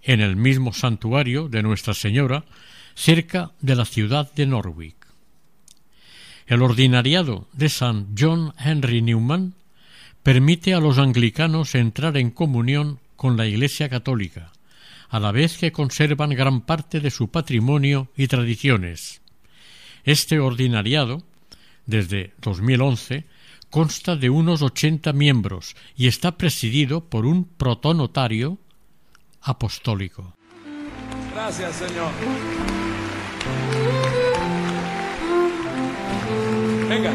en 0.05 0.21
el 0.21 0.35
mismo 0.35 0.71
santuario 0.71 1.49
de 1.49 1.63
Nuestra 1.63 1.93
Señora, 1.93 2.45
cerca 2.93 3.51
de 3.59 3.75
la 3.75 3.85
ciudad 3.85 4.31
de 4.33 4.45
Norwich. 4.45 4.95
El 6.45 6.61
ordinariado 6.61 7.47
de 7.53 7.69
San 7.69 8.15
John 8.17 8.53
Henry 8.57 9.01
Newman 9.01 9.55
permite 10.21 10.75
a 10.75 10.79
los 10.79 10.99
anglicanos 10.99 11.73
entrar 11.73 12.17
en 12.17 12.29
comunión 12.29 12.99
con 13.15 13.35
la 13.35 13.47
Iglesia 13.47 13.89
católica, 13.89 14.51
a 15.09 15.19
la 15.19 15.31
vez 15.31 15.57
que 15.57 15.71
conservan 15.71 16.31
gran 16.31 16.61
parte 16.61 16.99
de 16.99 17.09
su 17.09 17.29
patrimonio 17.29 18.09
y 18.15 18.27
tradiciones. 18.27 19.21
Este 20.03 20.39
ordinariado, 20.39 21.23
desde 21.87 22.33
2011, 22.41 23.25
consta 23.71 24.15
de 24.15 24.29
unos 24.29 24.61
ochenta 24.61 25.13
miembros 25.13 25.75
y 25.97 26.07
está 26.07 26.37
presidido 26.37 27.05
por 27.05 27.25
un 27.25 27.45
protonotario 27.45 28.59
apostólico. 29.45 30.35
Gracias, 31.33 31.75
Señor. 31.75 32.11
Venga. 36.89 37.11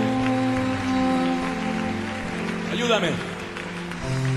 Ayúdame. 2.72 3.10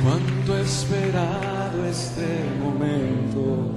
Cuánto 0.04 0.58
he 0.58 0.62
esperado 0.62 1.86
este 1.86 2.44
momento. 2.62 3.72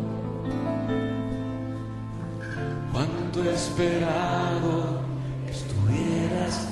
Cuánto 2.92 3.44
he 3.44 3.54
esperado 3.54 5.02
que 5.44 5.52
estuvieras 5.52 6.68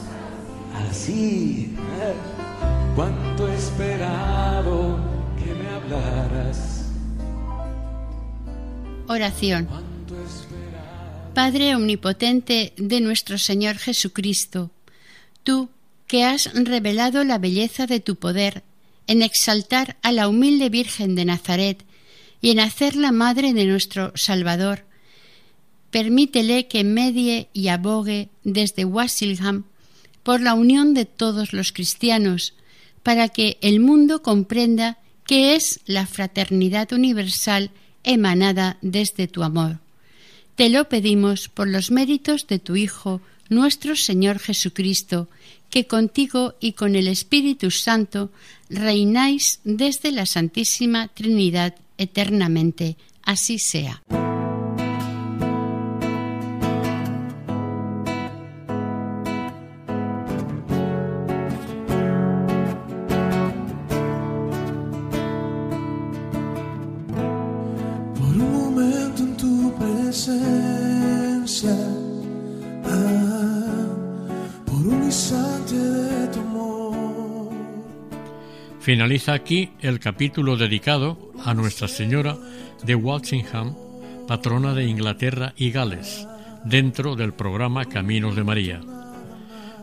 así. 0.88 1.76
¿eh? 2.00 2.14
Cuánto 2.96 3.48
he 3.48 3.54
esperado 3.54 4.98
que 5.36 5.54
me 5.54 5.68
hablaras. 5.68 6.73
Oración. 9.06 9.68
Padre 11.34 11.76
Omnipotente 11.76 12.72
de 12.76 13.00
nuestro 13.00 13.38
Señor 13.38 13.76
Jesucristo, 13.76 14.70
tú 15.42 15.68
que 16.06 16.24
has 16.24 16.52
revelado 16.54 17.22
la 17.24 17.38
belleza 17.38 17.86
de 17.86 18.00
tu 18.00 18.16
poder 18.16 18.62
en 19.06 19.20
exaltar 19.20 19.96
a 20.02 20.10
la 20.12 20.28
humilde 20.28 20.70
Virgen 20.70 21.14
de 21.14 21.26
Nazaret 21.26 21.84
y 22.40 22.50
en 22.50 22.60
hacerla 22.60 23.12
madre 23.12 23.52
de 23.52 23.66
nuestro 23.66 24.12
Salvador, 24.14 24.86
permítele 25.90 26.66
que 26.66 26.82
medie 26.82 27.48
y 27.52 27.68
abogue 27.68 28.30
desde 28.42 28.84
Wasilham 28.84 29.64
por 30.22 30.40
la 30.40 30.54
unión 30.54 30.94
de 30.94 31.04
todos 31.04 31.52
los 31.52 31.72
cristianos, 31.72 32.54
para 33.02 33.28
que 33.28 33.58
el 33.60 33.80
mundo 33.80 34.22
comprenda 34.22 34.98
que 35.26 35.56
es 35.56 35.80
la 35.84 36.06
fraternidad 36.06 36.92
universal 36.92 37.70
emanada 38.04 38.76
desde 38.82 39.26
tu 39.26 39.42
amor. 39.42 39.80
Te 40.56 40.68
lo 40.68 40.88
pedimos 40.88 41.48
por 41.48 41.68
los 41.68 41.90
méritos 41.90 42.46
de 42.46 42.58
tu 42.58 42.76
Hijo, 42.76 43.20
nuestro 43.48 43.96
Señor 43.96 44.38
Jesucristo, 44.38 45.28
que 45.70 45.86
contigo 45.86 46.54
y 46.60 46.72
con 46.72 46.94
el 46.94 47.08
Espíritu 47.08 47.70
Santo 47.70 48.30
reináis 48.68 49.60
desde 49.64 50.12
la 50.12 50.26
Santísima 50.26 51.08
Trinidad 51.08 51.74
eternamente. 51.98 52.96
Así 53.24 53.58
sea. 53.58 54.02
Finaliza 78.84 79.32
aquí 79.32 79.70
el 79.80 79.98
capítulo 79.98 80.58
dedicado 80.58 81.32
a 81.42 81.54
Nuestra 81.54 81.88
Señora 81.88 82.36
de 82.82 82.94
Walsingham, 82.94 83.74
patrona 84.28 84.74
de 84.74 84.84
Inglaterra 84.84 85.54
y 85.56 85.70
Gales, 85.70 86.28
dentro 86.66 87.16
del 87.16 87.32
programa 87.32 87.86
Caminos 87.86 88.36
de 88.36 88.44
María. 88.44 88.82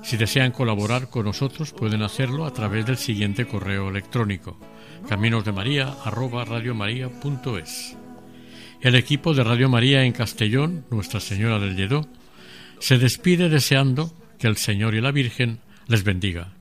Si 0.04 0.18
desean 0.18 0.52
colaborar 0.52 1.10
con 1.10 1.26
nosotros 1.26 1.74
pueden 1.74 2.04
hacerlo 2.04 2.46
a 2.46 2.54
través 2.54 2.86
del 2.86 2.98
siguiente 2.98 3.48
correo 3.48 3.90
electrónico 3.90 4.60
caminosdemaria@radiomaria.es. 5.10 7.98
El 8.82 8.94
equipo 8.94 9.34
de 9.34 9.44
Radio 9.44 9.68
María 9.68 10.04
en 10.04 10.14
Castellón, 10.14 10.86
Nuestra 10.92 11.20
Señora 11.20 11.58
del 11.58 11.76
Lledó, 11.76 12.08
se 12.78 13.00
despide 13.00 13.50
deseando 13.50 14.14
que 14.38 14.46
el 14.46 14.58
Señor 14.58 14.94
y 14.94 15.02
la 15.02 15.12
Virgen 15.12 15.58
les 15.88 16.04
bendiga. 16.04 16.61